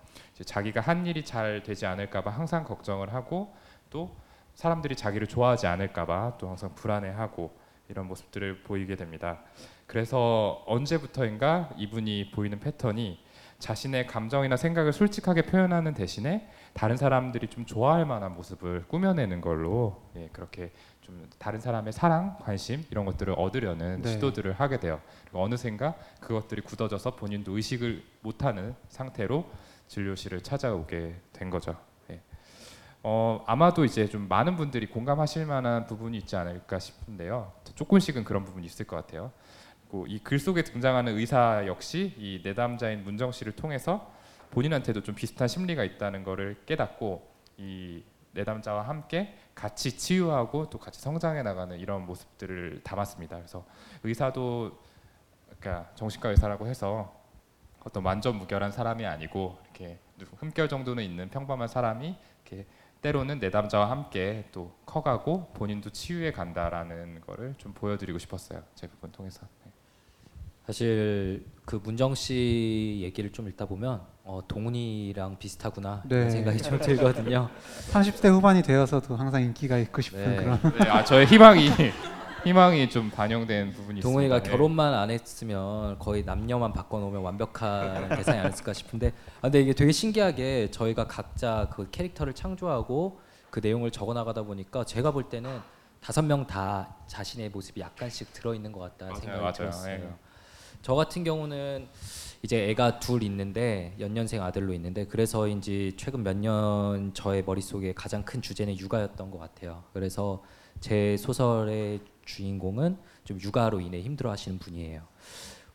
자기가 0.45 0.81
한 0.81 1.07
일이 1.07 1.25
잘 1.25 1.63
되지 1.63 1.87
않을까봐 1.87 2.31
항상 2.31 2.65
걱정을 2.65 3.13
하고 3.13 3.55
또 3.91 4.17
사람들이 4.55 4.97
자기를 4.97 5.27
좋아하지 5.27 5.67
않을까봐 5.67 6.39
또 6.39 6.49
항상 6.49 6.75
불안해하고 6.75 7.51
이런 7.89 8.07
모습들을 8.07 8.63
보이게 8.63 8.97
됩니다. 8.97 9.41
그래서 9.87 10.63
언제부터인가 10.67 11.71
이분이 11.77 12.31
보이는 12.31 12.59
패턴이 12.61 13.19
자신의 13.59 14.07
감정이나 14.07 14.57
생각을 14.57 14.93
솔직하게 14.93 15.43
표현하는 15.43 15.93
대신에 15.93 16.49
다른 16.73 16.97
사람들이 16.97 17.49
좀 17.49 17.67
좋아할 17.67 18.07
만한 18.07 18.35
모습을 18.35 18.85
꾸며내는 18.89 19.41
걸로 19.41 20.03
예, 20.17 20.29
그렇게 20.33 20.73
좀 21.01 21.29
다른 21.39 21.61
사람의 21.61 21.93
사랑, 21.93 22.37
관심 22.41 22.85
이런 22.91 23.05
것들을 23.05 23.35
얻으려는 23.37 24.03
네. 24.03 24.13
시도들을 24.13 24.53
하게 24.53 24.79
돼요. 24.81 25.01
그리고 25.25 25.43
어느샌가 25.43 25.95
그것들이 26.21 26.63
굳어져서 26.63 27.17
본인도 27.17 27.57
의식을 27.57 28.03
못하는 28.21 28.75
상태로 28.89 29.51
진료실을 29.89 30.43
찾아오게 30.43 31.21
된 31.33 31.51
거죠. 31.51 31.77
예. 32.11 32.21
어, 33.03 33.43
아마도 33.47 33.85
이제 33.85 34.07
좀 34.09 34.29
많은 34.29 34.57
분들이 34.57 34.87
공감하실 34.87 35.47
만한 35.47 35.87
부분이 35.87 36.19
있지 36.19 36.37
않을까 36.37 36.79
싶은데요. 36.79 37.53
조금씩은 37.75 38.25
그런 38.25 38.45
부분이 38.45 38.67
있을 38.67 38.87
것 38.87 38.97
같아요. 38.97 39.33
그리고 39.89 40.07
이 40.07 40.21
글 40.23 40.39
속에 40.39 40.63
등장하는 40.63 41.17
의사 41.17 41.67
역시 41.67 42.15
이 42.19 42.41
내담자인 42.45 43.03
문정 43.03 43.33
씨를 43.33 43.57
통해서 43.57 44.13
본인한테도 44.51 45.03
좀 45.03 45.15
비슷한 45.15 45.49
심리가 45.49 45.83
있다는 45.83 46.23
것을 46.25 46.63
깨닫고 46.67 47.29
이 47.57 48.05
내담자와 48.33 48.83
함께 48.83 49.37
같이 49.61 49.94
치유하고 49.94 50.70
또 50.70 50.79
같이 50.79 51.03
성장해 51.03 51.42
나가는 51.42 51.79
이런 51.79 52.07
모습들을 52.07 52.81
담았습니다. 52.83 53.37
그래서 53.37 53.62
의사도 54.03 54.81
그러니까 55.59 55.90
정신과 55.96 56.31
의사라고 56.31 56.66
해서 56.66 57.14
어떤 57.85 58.03
완전 58.03 58.37
무결한 58.37 58.73
사람이 58.73 59.05
아니고 59.05 59.59
이렇게 59.64 59.99
흠결 60.38 60.70
정도는 60.70 61.05
있는 61.05 61.29
평범한 61.29 61.68
사람이 61.68 62.16
이렇게 62.46 62.66
때로는 63.03 63.38
내담자와 63.38 63.90
함께 63.90 64.49
또 64.51 64.75
커가고 64.87 65.49
본인도 65.53 65.90
치유해 65.90 66.33
간다라는 66.33 67.20
거를 67.20 67.55
좀 67.59 67.75
보여드리고 67.75 68.18
싶었어요. 68.18 68.62
제 68.75 68.87
부분 68.87 69.12
통해서. 69.12 69.46
네. 69.64 69.73
사실 70.64 71.44
그 71.66 71.77
문정 71.77 72.14
씨 72.14 73.01
얘기를 73.03 73.31
좀 73.31 73.46
읽다 73.49 73.66
보면 73.66 74.07
어, 74.31 74.40
동훈이랑 74.47 75.38
비슷하구나 75.40 76.03
네. 76.05 76.14
이런 76.19 76.31
생각이 76.31 76.59
좀 76.62 76.79
들거든요. 76.79 77.49
30대 77.90 78.29
후반이 78.33 78.62
되어서도 78.62 79.16
항상 79.16 79.43
인기가 79.43 79.77
있고 79.79 80.01
싶은 80.01 80.25
네. 80.25 80.37
그런 80.37 80.61
네, 80.79 80.88
아 80.88 81.03
저의 81.03 81.27
희망이 81.27 81.69
희망이 82.45 82.88
좀 82.88 83.11
반영된 83.11 83.73
부분이 83.73 84.01
동훈이가 84.01 84.37
있습니다. 84.37 84.45
네. 84.45 84.51
결혼만 84.57 84.95
안 84.95 85.11
했으면 85.11 85.99
거의 85.99 86.23
남녀만 86.25 86.73
바꿔놓으면 86.73 87.21
완벽한 87.23 88.09
대상이 88.11 88.38
아니었을까 88.38 88.73
싶은데 88.73 89.09
아, 89.38 89.43
근데 89.43 89.62
이게 89.62 89.73
되게 89.73 89.90
신기하게 89.90 90.71
저희가 90.71 91.09
각자 91.09 91.69
그 91.73 91.90
캐릭터를 91.90 92.33
창조하고 92.33 93.19
그 93.51 93.59
내용을 93.61 93.90
적어나가다 93.90 94.43
보니까 94.45 94.85
제가 94.85 95.11
볼 95.11 95.25
때는 95.29 95.59
다섯 96.01 96.23
명 96.23 96.47
다 96.47 96.95
자신의 97.09 97.49
모습이 97.51 97.81
약간씩 97.81 98.33
들어있는 98.33 98.71
것 98.71 98.79
같다는 98.79 99.12
맞아요, 99.12 99.21
생각이 99.23 99.40
맞아요. 99.43 99.53
들었어요. 99.55 99.99
네. 99.99 100.09
저 100.83 100.95
같은 100.95 101.25
경우는 101.25 101.88
이제 102.43 102.71
애가 102.71 103.01
둘 103.01 103.23
있는데 103.23 103.95
연년생 104.01 104.43
아들로 104.43 104.73
있는데 104.75 105.07
그래서인지 105.07 105.93
최근 105.99 106.23
몇 106.23 106.37
년 106.37 107.12
저의 107.12 107.43
머릿속에 107.45 107.93
가장 107.93 108.25
큰 108.25 108.40
주제는 108.40 108.79
육아였던 108.79 109.31
것 109.31 109.38
같아요. 109.38 109.85
그래서 109.93 110.43
제 110.81 111.16
소설의 111.19 112.01
주인공은 112.25 112.97
좀 113.25 113.38
육아로 113.40 113.81
인해 113.81 114.01
힘들어하시는 114.01 114.59
분이에요. 114.59 115.03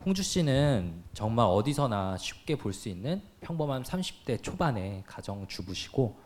홍주 0.04 0.24
씨는 0.24 1.04
정말 1.14 1.46
어디서나 1.46 2.18
쉽게 2.18 2.56
볼 2.58 2.74
수 2.74 2.90
있는 2.90 3.22
평범한 3.42 3.84
30대 3.84 4.42
초반의 4.42 5.04
가정 5.06 5.48
주부시고 5.48 6.20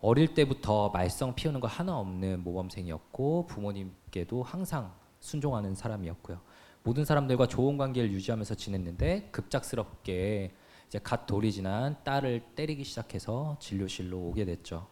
어릴 0.00 0.34
때부터 0.34 0.88
말썽 0.88 1.36
피우는 1.36 1.60
거 1.60 1.68
하나 1.68 1.96
없는 1.98 2.42
모범생이었고 2.42 3.46
부모님께도 3.46 4.42
항상 4.42 4.92
순종하는 5.20 5.76
사람이었고요. 5.76 6.40
모든 6.84 7.04
사람들과 7.04 7.46
좋은 7.46 7.78
관계를 7.78 8.10
유지하면서 8.12 8.54
지냈는데 8.56 9.28
급작스럽게 9.30 10.52
이제 10.88 10.98
갓 11.02 11.26
돌이 11.26 11.52
지난 11.52 11.96
딸을 12.04 12.42
때리기 12.56 12.84
시작해서 12.84 13.56
진료실로 13.60 14.18
오게 14.18 14.44
됐죠. 14.44 14.86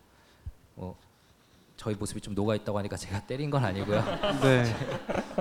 뭐 0.75 0.97
저희 1.77 1.95
모습이 1.95 2.21
좀 2.21 2.35
녹아 2.35 2.55
있다고 2.55 2.79
하니까 2.79 2.97
제가 2.97 3.27
때린 3.27 3.51
건 3.51 3.65
아니고요. 3.65 4.03
네. 4.43 4.65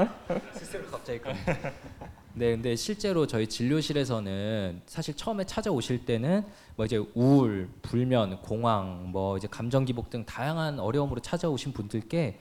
스스로 0.53 0.85
갑자기. 0.88 1.19
네, 2.33 2.51
근데 2.51 2.75
실제로 2.75 3.27
저희 3.27 3.45
진료실에서는 3.47 4.81
사실 4.85 5.15
처음에 5.15 5.45
찾아오실 5.45 6.05
때는 6.05 6.45
뭐 6.75 6.85
이제 6.85 6.97
우울, 7.13 7.69
불면, 7.81 8.41
공황, 8.41 9.12
뭐 9.12 9.38
이제 9.38 9.47
감정 9.49 9.83
기복 9.83 10.09
등 10.09 10.25
다양한 10.25 10.79
어려움으로 10.79 11.19
찾아오신 11.19 11.73
분들께 11.73 12.39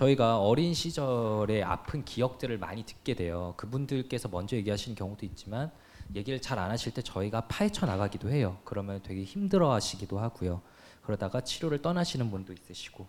저희가 0.00 0.38
어린 0.40 0.72
시절의 0.72 1.62
아픈 1.62 2.02
기억들을 2.06 2.56
많이 2.56 2.84
듣게 2.84 3.14
돼요. 3.14 3.52
그분들께서 3.58 4.28
먼저 4.30 4.56
얘기하시는 4.56 4.96
경우도 4.96 5.26
있지만 5.26 5.70
얘기를 6.14 6.40
잘 6.40 6.58
안 6.58 6.70
하실 6.70 6.94
때 6.94 7.02
저희가 7.02 7.42
파헤쳐 7.48 7.84
나가기도 7.84 8.30
해요. 8.30 8.56
그러면 8.64 9.02
되게 9.02 9.24
힘들어 9.24 9.70
하시기도 9.72 10.18
하고요. 10.18 10.62
그러다가 11.02 11.42
치료를 11.42 11.82
떠나시는 11.82 12.30
분도 12.30 12.54
있으시고 12.54 13.06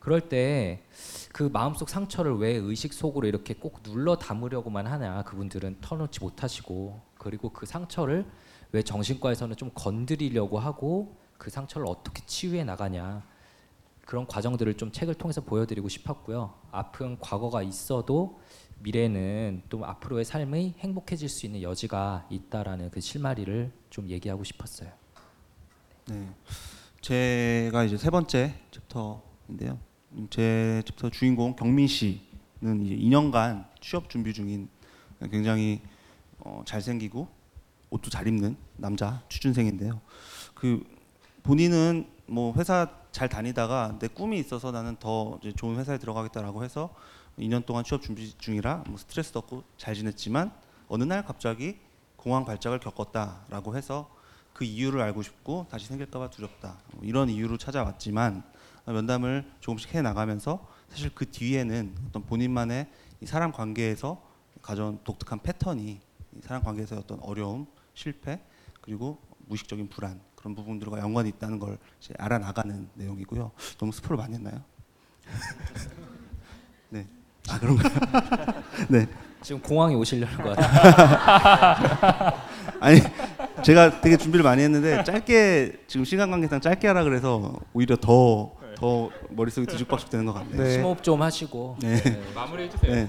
그럴 0.00 0.28
때 0.28 0.82
그 1.32 1.44
마음속 1.44 1.88
상처를 1.88 2.36
왜 2.38 2.54
의식 2.54 2.92
속으로 2.92 3.28
이렇게 3.28 3.54
꼭 3.54 3.82
눌러 3.84 4.16
담으려고만 4.16 4.86
하냐 4.86 5.22
그분들은 5.24 5.78
털어놓지 5.80 6.20
못하시고 6.20 7.00
그리고 7.18 7.50
그 7.50 7.66
상처를 7.66 8.26
왜 8.72 8.82
정신과에서는 8.82 9.54
좀 9.56 9.70
건드리려고 9.74 10.58
하고 10.58 11.16
그 11.38 11.50
상처를 11.50 11.86
어떻게 11.86 12.24
치유해 12.26 12.64
나가냐 12.64 13.22
그런 14.06 14.26
과정들을 14.26 14.74
좀 14.74 14.90
책을 14.90 15.14
통해서 15.14 15.42
보여드리고 15.42 15.90
싶었고요 15.90 16.54
아픈 16.70 17.18
과거가 17.18 17.62
있어도 17.62 18.40
미래는 18.78 19.62
또 19.68 19.84
앞으로의 19.84 20.24
삶이 20.24 20.76
행복해질 20.78 21.28
수 21.28 21.46
있는 21.46 21.62
여지가 21.62 22.26
있다라는 22.30 22.90
그 22.90 23.00
실마리를 23.00 23.72
좀 23.90 24.08
얘기하고 24.08 24.44
싶었어요. 24.44 24.90
네. 26.08 26.28
제가 27.00 27.84
이제 27.84 27.96
세 27.96 28.10
번째 28.10 28.54
챕터인데요. 28.70 29.78
음, 30.12 30.26
제 30.30 30.82
챕터 30.86 31.10
주인공 31.10 31.56
경민 31.56 31.86
씨는 31.86 32.84
이제 32.84 32.96
2년간 32.96 33.66
취업 33.80 34.10
준비 34.10 34.32
중인 34.32 34.68
굉장히 35.30 35.80
어, 36.38 36.62
잘생기고 36.64 37.28
옷도 37.90 38.10
잘 38.10 38.26
입는 38.28 38.56
남자 38.76 39.22
취준생인데요. 39.28 40.00
그 40.54 40.84
본인은 41.42 42.15
뭐 42.26 42.52
회사 42.56 42.88
잘 43.12 43.28
다니다가 43.28 43.98
내 44.00 44.08
꿈이 44.08 44.38
있어서 44.38 44.72
나는 44.72 44.96
더 44.96 45.38
이제 45.40 45.52
좋은 45.52 45.76
회사에 45.76 45.98
들어가겠다라고 45.98 46.64
해서 46.64 46.94
2년 47.38 47.64
동안 47.66 47.84
취업 47.84 48.02
준비 48.02 48.36
중이라 48.36 48.84
뭐 48.88 48.98
스트레스도 48.98 49.38
없고 49.40 49.62
잘 49.76 49.94
지냈지만 49.94 50.52
어느 50.88 51.04
날 51.04 51.24
갑자기 51.24 51.78
공황 52.16 52.44
발작을 52.44 52.80
겪었다라고 52.80 53.76
해서 53.76 54.10
그 54.52 54.64
이유를 54.64 55.00
알고 55.02 55.22
싶고 55.22 55.66
다시 55.70 55.86
생길까봐 55.86 56.30
두렵다. 56.30 56.78
뭐 56.92 57.04
이런 57.04 57.28
이유로 57.28 57.58
찾아왔지만 57.58 58.42
면담을 58.86 59.44
조금씩 59.60 59.94
해 59.94 60.02
나가면서 60.02 60.66
사실 60.88 61.10
그 61.14 61.30
뒤에는 61.30 61.94
어떤 62.08 62.24
본인만의 62.24 62.88
이 63.20 63.26
사람 63.26 63.52
관계에서 63.52 64.22
가져온 64.62 64.98
독특한 65.04 65.40
패턴이 65.40 66.00
이 66.36 66.40
사람 66.42 66.62
관계에서의 66.62 67.00
어떤 67.00 67.20
어려움, 67.20 67.66
실패 67.94 68.40
그리고 68.80 69.20
무의식적인 69.46 69.88
불안 69.88 70.20
그런 70.46 70.54
부분들과 70.54 71.00
연관이 71.00 71.28
있다는 71.30 71.58
걸 71.58 71.76
이제 72.00 72.14
알아나가는 72.18 72.88
내용이고요. 72.94 73.50
너무 73.78 73.90
스포를 73.90 74.16
많이 74.16 74.34
했나요? 74.34 74.62
네. 76.88 77.04
아 77.48 77.58
그런가요? 77.58 77.92
네. 78.88 79.08
지금 79.42 79.60
공황이 79.60 79.96
오시려는 79.96 80.36
것 80.36 80.56
같아요. 80.56 82.32
아니 82.78 83.00
제가 83.64 84.00
되게 84.00 84.16
준비를 84.16 84.44
많이 84.44 84.62
했는데 84.62 85.02
짧게 85.02 85.82
지금 85.88 86.04
시간 86.04 86.30
관계상 86.30 86.60
짧게 86.60 86.86
하라 86.86 87.02
그래서 87.02 87.58
오히려 87.72 87.96
더 87.96 88.56
더 88.76 89.08
머릿속이 89.30 89.66
뒤죽박죽 89.66 90.10
되는 90.10 90.26
것 90.26 90.34
같네요. 90.34 90.62
네. 90.62 90.70
심호흡 90.72 91.02
좀 91.02 91.22
하시고 91.22 91.78
네. 91.80 92.22
마무리해 92.34 92.68
주세요. 92.68 93.08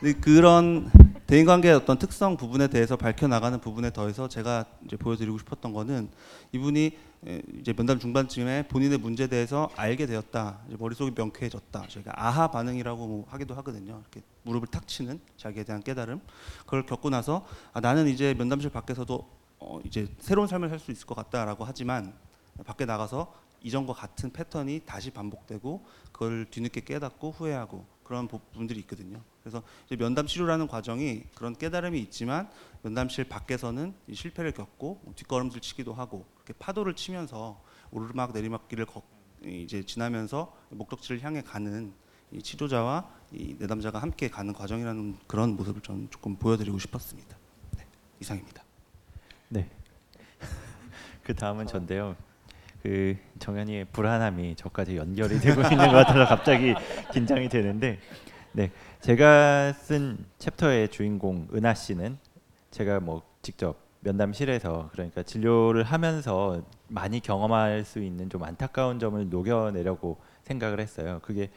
네. 0.00 0.12
그런 0.12 0.90
대인 1.26 1.46
관계의 1.46 1.74
어떤 1.74 1.98
특성 1.98 2.36
부분에 2.36 2.68
대해서 2.68 2.96
밝혀 2.96 3.26
나가는 3.26 3.58
부분에 3.60 3.92
더해서 3.92 4.28
제가 4.28 4.66
이제 4.84 4.96
보여드리고 4.96 5.38
싶었던 5.38 5.72
거는 5.72 6.10
이분이 6.52 6.98
에, 7.26 7.42
이제 7.60 7.72
면담 7.72 7.98
중반쯤에 8.00 8.66
본인의 8.68 8.98
문제에 8.98 9.28
대해서 9.28 9.70
알게 9.76 10.06
되었다. 10.06 10.58
머릿속이 10.78 11.12
명쾌해졌다. 11.16 11.86
저희가 11.88 12.12
아하 12.16 12.50
반응이라고 12.50 13.06
뭐 13.06 13.24
하기도 13.28 13.54
하거든요. 13.56 14.00
이렇게 14.00 14.22
무릎을 14.42 14.68
탁 14.68 14.86
치는 14.88 15.20
자기에 15.36 15.64
대한 15.64 15.82
깨달음. 15.82 16.20
그걸 16.60 16.84
겪고 16.84 17.10
나서 17.10 17.46
아, 17.72 17.80
나는 17.80 18.08
이제 18.08 18.34
면담실 18.34 18.70
밖에서도 18.70 19.28
어, 19.60 19.80
이제 19.84 20.08
새로운 20.18 20.48
삶을 20.48 20.68
살 20.68 20.80
수 20.80 20.90
있을 20.90 21.06
것 21.06 21.14
같다라고 21.14 21.64
하지만 21.64 22.12
밖에 22.66 22.84
나가서 22.84 23.32
이전과 23.62 23.92
같은 23.92 24.32
패턴이 24.32 24.82
다시 24.86 25.10
반복되고 25.10 25.84
그걸 26.12 26.46
뒤늦게 26.50 26.82
깨닫고 26.82 27.30
후회하고 27.32 27.86
그런 28.04 28.28
부- 28.28 28.38
부분들이 28.38 28.80
있거든요. 28.80 29.22
그래서 29.42 29.62
면담 29.98 30.26
치료라는 30.26 30.68
과정이 30.68 31.24
그런 31.34 31.54
깨달음이 31.54 31.98
있지만 32.00 32.50
면담실 32.82 33.24
밖에서는 33.24 33.94
이 34.06 34.14
실패를 34.14 34.52
겪고 34.52 35.00
뒷걸음질 35.16 35.60
치기도 35.60 35.94
하고 35.94 36.26
그렇게 36.34 36.52
파도를 36.58 36.94
치면서 36.94 37.62
오르막 37.90 38.32
내리막길을 38.32 38.86
걷, 38.86 39.04
이제 39.44 39.82
지나면서 39.84 40.54
목적지를 40.70 41.22
향해 41.22 41.42
가는 41.42 41.92
이 42.30 42.42
치료자와 42.42 43.08
이 43.32 43.56
내담자가 43.58 44.00
함께 44.00 44.28
가는 44.28 44.52
과정이라는 44.52 45.18
그런 45.26 45.56
모습을 45.56 45.82
저는 45.82 46.08
조금 46.10 46.36
보여드리고 46.36 46.78
싶었습니다. 46.78 47.36
네, 47.76 47.86
이상입니다. 48.20 48.62
네. 49.48 49.68
그 51.22 51.34
다음은 51.34 51.66
전데요. 51.66 52.16
그 52.82 53.16
정현이의 53.38 53.86
불안함이 53.86 54.56
저까지 54.56 54.96
연결이 54.96 55.38
되고 55.38 55.60
있는 55.70 55.86
것 55.86 55.92
같아서 55.92 56.26
갑자기 56.26 56.74
긴장이 57.12 57.48
되는데, 57.48 57.98
네, 58.52 58.70
제가 59.00 59.72
쓴 59.72 60.24
챕터의 60.38 60.88
주인공 60.88 61.48
은하 61.54 61.74
씨는 61.74 62.18
제가 62.70 63.00
뭐 63.00 63.22
직접 63.40 63.76
면담실에서 64.00 64.90
그러니까 64.92 65.22
진료를 65.22 65.84
하면서 65.84 66.60
많이 66.88 67.20
경험할 67.20 67.84
수 67.84 68.00
있는 68.00 68.28
좀 68.28 68.42
안타까운 68.42 68.98
점을 68.98 69.28
녹여내려고 69.30 70.18
생각을 70.42 70.80
했어요. 70.80 71.20
그게 71.22 71.50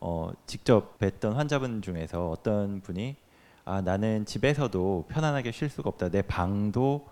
어, 0.00 0.30
직접 0.46 0.96
뵀던 0.98 1.34
환자분 1.34 1.82
중에서 1.82 2.30
어떤 2.30 2.80
분이 2.80 3.16
아 3.64 3.80
나는 3.80 4.24
집에서도 4.24 5.06
편안하게 5.08 5.50
쉴 5.50 5.68
수가 5.68 5.88
없다. 5.90 6.08
내 6.10 6.22
방도 6.22 7.08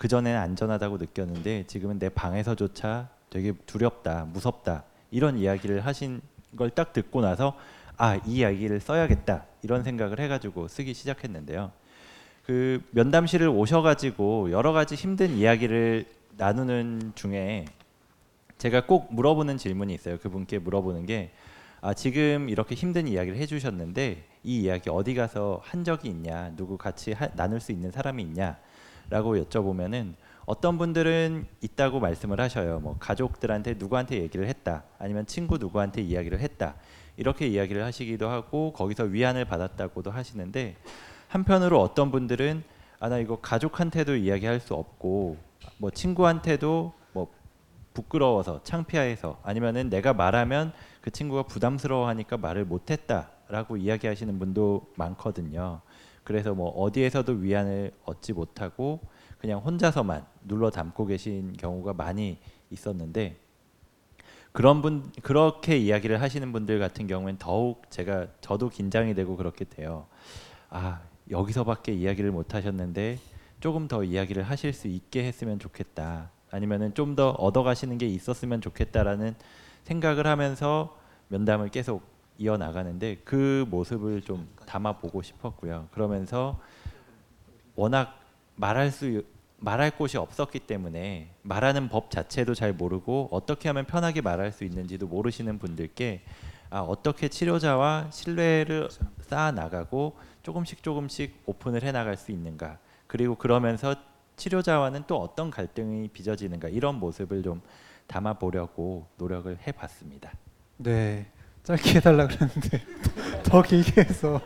그 0.00 0.08
전에는 0.08 0.40
안전하다고 0.40 0.96
느꼈는데 0.96 1.64
지금은 1.66 1.98
내 1.98 2.08
방에서조차 2.08 3.10
되게 3.28 3.52
두렵다, 3.66 4.24
무섭다 4.32 4.84
이런 5.10 5.36
이야기를 5.36 5.84
하신 5.84 6.22
걸 6.56 6.70
딱 6.70 6.94
듣고 6.94 7.20
나서 7.20 7.54
아 7.98 8.16
이 8.16 8.36
이야기를 8.38 8.80
써야겠다 8.80 9.44
이런 9.62 9.84
생각을 9.84 10.18
해가지고 10.18 10.68
쓰기 10.68 10.94
시작했는데요. 10.94 11.70
그 12.46 12.82
면담실을 12.92 13.48
오셔가지고 13.50 14.52
여러 14.52 14.72
가지 14.72 14.94
힘든 14.94 15.36
이야기를 15.36 16.06
나누는 16.38 17.12
중에 17.14 17.66
제가 18.56 18.86
꼭 18.86 19.12
물어보는 19.12 19.58
질문이 19.58 19.92
있어요. 19.92 20.16
그분께 20.18 20.60
물어보는 20.60 21.04
게 21.04 21.30
아, 21.82 21.92
지금 21.92 22.48
이렇게 22.48 22.74
힘든 22.74 23.06
이야기를 23.06 23.38
해주셨는데 23.38 24.24
이 24.44 24.60
이야기 24.62 24.88
어디 24.88 25.14
가서 25.14 25.60
한 25.62 25.84
적이 25.84 26.08
있냐, 26.08 26.52
누구 26.56 26.78
같이 26.78 27.12
하, 27.12 27.28
나눌 27.34 27.60
수 27.60 27.70
있는 27.70 27.90
사람이 27.90 28.22
있냐 28.22 28.56
라고 29.10 29.36
여쭤보면은 29.36 30.14
어떤 30.46 30.78
분들은 30.78 31.46
있다고 31.60 32.00
말씀을 32.00 32.40
하셔요. 32.40 32.80
뭐 32.80 32.96
가족들한테 32.98 33.74
누구한테 33.74 34.20
얘기를 34.22 34.48
했다, 34.48 34.84
아니면 34.98 35.26
친구 35.26 35.58
누구한테 35.58 36.00
이야기를 36.02 36.40
했다 36.40 36.74
이렇게 37.16 37.46
이야기를 37.46 37.84
하시기도 37.84 38.28
하고 38.28 38.72
거기서 38.72 39.04
위안을 39.04 39.44
받았다고도 39.44 40.10
하시는데 40.10 40.76
한편으로 41.28 41.80
어떤 41.80 42.10
분들은 42.10 42.62
아 43.02 43.08
나 43.08 43.18
이거 43.18 43.40
가족한테도 43.40 44.16
이야기할 44.16 44.60
수 44.60 44.74
없고 44.74 45.38
뭐 45.78 45.90
친구한테도 45.90 46.92
뭐 47.12 47.32
부끄러워서 47.94 48.62
창피해서 48.62 49.40
아니면은 49.42 49.88
내가 49.88 50.12
말하면 50.12 50.72
그 51.00 51.10
친구가 51.10 51.44
부담스러워하니까 51.44 52.36
말을 52.36 52.66
못했다라고 52.66 53.78
이야기하시는 53.78 54.38
분도 54.38 54.86
많거든요. 54.96 55.80
그래서 56.24 56.54
뭐 56.54 56.68
어디에서도 56.70 57.32
위안을 57.32 57.92
얻지 58.04 58.32
못하고 58.32 59.00
그냥 59.38 59.60
혼자서만 59.60 60.26
눌러 60.46 60.70
담고 60.70 61.06
계신 61.06 61.52
경우가 61.54 61.94
많이 61.94 62.38
있었는데 62.70 63.38
그런 64.52 64.82
분 64.82 65.10
그렇게 65.22 65.76
이야기를 65.78 66.20
하시는 66.20 66.52
분들 66.52 66.78
같은 66.78 67.06
경우엔 67.06 67.38
더욱 67.38 67.88
제가 67.90 68.26
저도 68.40 68.68
긴장이 68.68 69.14
되고 69.14 69.36
그렇게 69.36 69.64
돼요. 69.64 70.06
아 70.68 71.02
여기서밖에 71.30 71.92
이야기를 71.92 72.32
못 72.32 72.54
하셨는데 72.54 73.18
조금 73.60 73.88
더 73.88 74.02
이야기를 74.02 74.42
하실 74.42 74.72
수 74.72 74.88
있게 74.88 75.24
했으면 75.24 75.58
좋겠다. 75.58 76.30
아니면은 76.50 76.94
좀 76.94 77.14
더 77.14 77.30
얻어가시는 77.30 77.98
게 77.98 78.06
있었으면 78.06 78.60
좋겠다라는 78.60 79.34
생각을 79.84 80.26
하면서 80.26 80.96
면담을 81.28 81.68
계속 81.68 82.02
이어 82.40 82.56
나가는데 82.56 83.18
그 83.22 83.66
모습을 83.68 84.22
좀 84.22 84.48
담아 84.64 84.94
보고 84.94 85.20
싶었고요. 85.20 85.88
그러면서 85.92 86.58
워낙 87.76 88.18
말할 88.56 88.90
수 88.90 89.22
말할 89.58 89.90
곳이 89.90 90.16
없었기 90.16 90.60
때문에 90.60 91.34
말하는 91.42 91.90
법 91.90 92.10
자체도 92.10 92.54
잘 92.54 92.72
모르고 92.72 93.28
어떻게 93.30 93.68
하면 93.68 93.84
편하게 93.84 94.22
말할 94.22 94.52
수 94.52 94.64
있는지도 94.64 95.06
모르시는 95.06 95.58
분들께 95.58 96.22
아, 96.70 96.80
어떻게 96.80 97.28
치료자와 97.28 98.08
신뢰를 98.10 98.88
쌓아 99.20 99.52
나가고 99.52 100.16
조금씩 100.42 100.82
조금씩 100.82 101.42
오픈을 101.44 101.82
해 101.82 101.92
나갈 101.92 102.16
수 102.16 102.32
있는가 102.32 102.78
그리고 103.06 103.34
그러면서 103.34 103.94
치료자와는 104.36 105.04
또 105.06 105.20
어떤 105.20 105.50
갈등이 105.50 106.08
빚어지는가 106.08 106.68
이런 106.68 106.94
모습을 106.94 107.42
좀 107.42 107.60
담아 108.06 108.34
보려고 108.34 109.06
노력을 109.18 109.54
해 109.66 109.72
봤습니다. 109.72 110.32
네, 110.78 111.30
짧게 111.64 111.96
해달라 111.96 112.26
그랬는데 112.26 112.82
더 113.44 113.62
길게 113.62 114.02
해서 114.02 114.40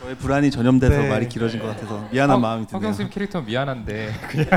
저의 0.00 0.14
불안이 0.16 0.50
전염돼서 0.50 0.96
네. 0.96 1.08
말이 1.08 1.28
길어진 1.28 1.60
것 1.60 1.66
같아서 1.68 2.06
미안한 2.12 2.34
황- 2.36 2.40
마음이 2.40 2.66
드네요. 2.66 2.76
황경수님 2.78 3.10
캐릭터 3.10 3.40
미안한데 3.40 4.12
그냥 4.30 4.50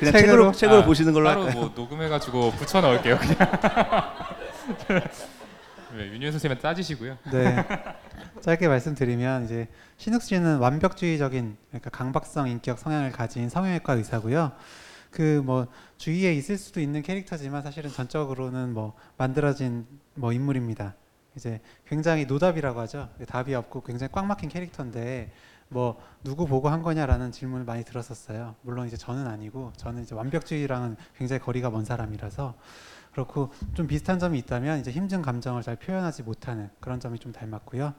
책으로? 0.00 0.12
책으로 0.12 0.52
책으로 0.52 0.78
아, 0.80 0.84
보시는 0.84 1.12
걸로 1.12 1.28
따로 1.28 1.42
할까요? 1.44 1.60
뭐 1.60 1.72
녹음해가지고 1.74 2.52
붙여 2.52 2.80
넣을게요 2.80 3.18
그냥. 3.18 3.36
네, 5.94 6.06
윤현 6.06 6.32
선생님은 6.32 6.62
따지시고요. 6.62 7.18
네. 7.30 7.64
짧게 8.40 8.66
말씀드리면 8.68 9.44
이제 9.44 9.68
신욱 9.98 10.22
씨는 10.22 10.56
완벽주의적인 10.58 11.56
그러니까 11.68 11.90
강박성 11.90 12.48
인격 12.48 12.78
성향을 12.78 13.12
가진 13.12 13.50
성형외과 13.50 13.92
의사고요. 13.94 14.52
그 15.12 15.42
뭐 15.44 15.68
주위에 15.98 16.34
있을 16.34 16.58
수도 16.58 16.80
있는 16.80 17.02
캐릭터지만 17.02 17.62
사실은 17.62 17.90
전적으로는 17.90 18.74
뭐 18.74 18.94
만들어진 19.16 19.86
뭐 20.14 20.32
인물입니다. 20.32 20.96
이제 21.36 21.60
굉장히 21.86 22.26
노답이라고 22.26 22.80
하죠. 22.80 23.08
답이 23.28 23.54
없고 23.54 23.82
굉장히 23.82 24.10
꽉 24.10 24.26
막힌 24.26 24.48
캐릭터인데 24.48 25.30
뭐 25.68 25.98
누구 26.24 26.46
보고 26.46 26.68
한 26.68 26.82
거냐라는 26.82 27.32
질문을 27.32 27.64
많이 27.64 27.84
들었었어요. 27.84 28.56
물론 28.62 28.86
이제 28.86 28.96
저는 28.96 29.26
아니고 29.26 29.72
저는 29.76 30.02
이제 30.02 30.14
완벽주의랑은 30.14 30.96
굉장히 31.16 31.40
거리가 31.40 31.70
먼 31.70 31.84
사람이라서 31.84 32.54
그렇고 33.12 33.50
좀 33.74 33.86
비슷한 33.86 34.18
점이 34.18 34.38
있다면 34.40 34.80
이제 34.80 34.90
힘든 34.90 35.22
감정을 35.22 35.62
잘 35.62 35.76
표현하지 35.76 36.22
못하는 36.22 36.70
그런 36.80 37.00
점이 37.00 37.18
좀 37.18 37.32
닮았고요. 37.32 37.94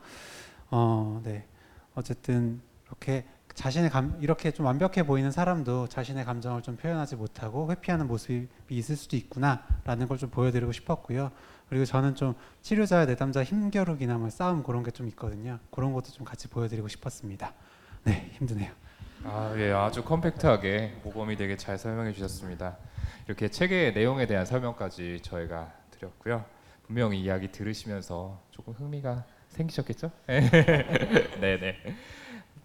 어, 0.71 1.21
네. 1.23 1.47
어쨌든 1.95 2.61
이렇게 2.87 3.25
자신의 3.53 3.89
감 3.91 4.17
이렇게 4.21 4.51
좀 4.51 4.65
완벽해 4.65 5.03
보이는 5.05 5.29
사람도 5.31 5.87
자신의 5.87 6.25
감정을 6.25 6.61
좀 6.63 6.75
표현하지 6.75 7.15
못하고 7.15 7.69
회피하는 7.71 8.07
모습이 8.07 8.47
있을 8.71 8.95
수도 8.95 9.15
있구나라는 9.15 10.07
걸 10.07 10.17
좀 10.17 10.29
보여드리고 10.29 10.71
싶었고요. 10.71 11.31
그리고 11.69 11.85
저는 11.85 12.15
좀 12.15 12.33
치료자 12.61 13.05
내담자 13.05 13.43
힘겨루기나 13.43 14.17
뭐 14.17 14.29
싸움 14.29 14.63
그런 14.63 14.83
게 14.83 14.91
좀 14.91 15.07
있거든요. 15.09 15.59
그런 15.71 15.93
것도 15.93 16.11
좀 16.11 16.25
같이 16.25 16.47
보여드리고 16.47 16.87
싶었습니다. 16.87 17.53
네, 18.03 18.29
힘드네요. 18.33 18.71
아, 19.23 19.53
예, 19.57 19.71
아주 19.71 20.03
컴팩트하게 20.03 21.01
모범이 21.03 21.35
되게 21.37 21.55
잘 21.55 21.77
설명해 21.77 22.11
주셨습니다. 22.13 22.77
이렇게 23.27 23.47
책의 23.47 23.93
내용에 23.93 24.25
대한 24.27 24.45
설명까지 24.45 25.19
저희가 25.21 25.71
드렸고요. 25.91 26.43
분명히 26.85 27.21
이야기 27.21 27.51
들으시면서 27.51 28.41
조금 28.51 28.73
흥미가 28.73 29.23
생기셨겠죠? 29.49 30.11
네, 30.27 30.49
네. 31.39 31.75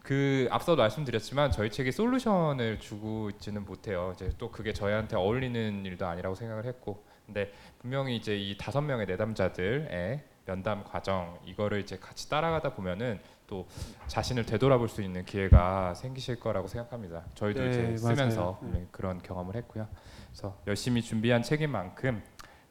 그 0.09 0.49
앞서도 0.51 0.81
말씀드렸지만 0.81 1.51
저희 1.51 1.69
책이 1.69 1.93
솔루션을 1.93 2.81
주고 2.81 3.29
있지는 3.29 3.67
못해요. 3.67 4.13
이제 4.15 4.33
또 4.39 4.51
그게 4.51 4.73
저희한테 4.73 5.17
어울리는 5.17 5.85
일도 5.85 6.07
아니라고 6.07 6.35
생각을 6.35 6.65
했고, 6.65 7.05
근데 7.27 7.53
분명히 7.79 8.17
이제 8.17 8.35
이 8.35 8.57
다섯 8.57 8.81
명의 8.81 9.05
내담자들의 9.05 10.25
면담 10.47 10.83
과정 10.85 11.39
이거를 11.45 11.81
이제 11.81 11.99
같이 11.99 12.31
따라가다 12.31 12.73
보면은 12.73 13.21
또 13.47 13.69
자신을 14.07 14.47
되돌아볼 14.47 14.89
수 14.89 15.03
있는 15.03 15.27
기회가 15.27 15.93
생기실 15.93 16.41
거라고 16.41 16.69
생각합니다. 16.69 17.27
저희도 17.35 17.61
네, 17.61 17.69
이제 17.69 17.83
맞아요. 17.83 17.99
쓰면서 17.99 18.59
네. 18.63 18.71
네, 18.79 18.87
그런 18.91 19.23
경험을 19.23 19.57
했고요. 19.57 19.87
그래서 20.31 20.57
열심히 20.67 21.03
준비한 21.03 21.43
책인 21.43 21.71
만큼 21.71 22.23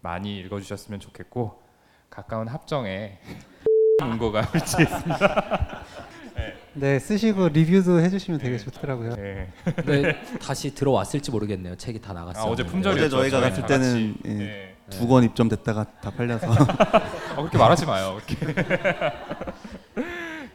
많이 0.02 0.40
읽어주셨으면 0.40 1.00
좋겠고 1.00 1.62
가까운 2.10 2.48
합정에 2.48 3.20
문고가 4.02 4.42
위치했습니다. 4.56 5.84
네, 6.80 7.00
쓰시고 7.00 7.50
리뷰도 7.50 8.00
해주시면 8.02 8.40
되게 8.40 8.58
좋더라고요. 8.58 9.16
네. 9.16 9.52
근데 9.76 10.16
다시 10.40 10.74
들어왔을지 10.76 11.32
모르겠네요. 11.32 11.76
책이 11.76 12.00
다 12.02 12.12
아, 12.12 12.14
나갔어요. 12.14 12.52
어제 12.52 12.64
품절이었죠. 12.64 13.18
어제 13.18 13.30
저희가 13.30 13.40
저희 13.40 13.50
갔을 13.50 13.62
다 13.62 13.68
때는, 13.68 14.16
같이. 14.18 14.20
예. 14.26 14.34
네. 14.34 14.74
두 14.90 15.06
권 15.08 15.24
입점됐다가 15.26 15.84
다 16.00 16.10
팔려서 16.12 16.48
어, 16.50 16.56
그렇게 17.42 17.58
말하지 17.58 17.86
마요. 17.86 18.22
그렇게. 18.26 18.56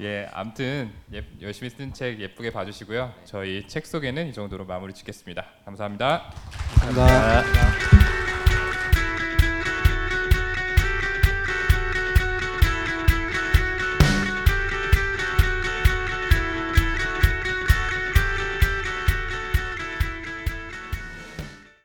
예, 0.01 0.27
아무튼 0.33 0.91
예, 1.13 1.23
열심히 1.43 1.69
쓴 1.69 1.93
책 1.93 2.19
예쁘게 2.19 2.51
봐주시고요. 2.51 3.13
저희 3.27 3.67
책 3.69 3.85
소개는 3.87 4.29
이 4.29 4.33
정도로 4.33 4.65
마무리 4.65 4.95
짓겠습니다. 4.95 5.45
감사합니다. 5.67 6.33
감사합니다. 6.81 8.22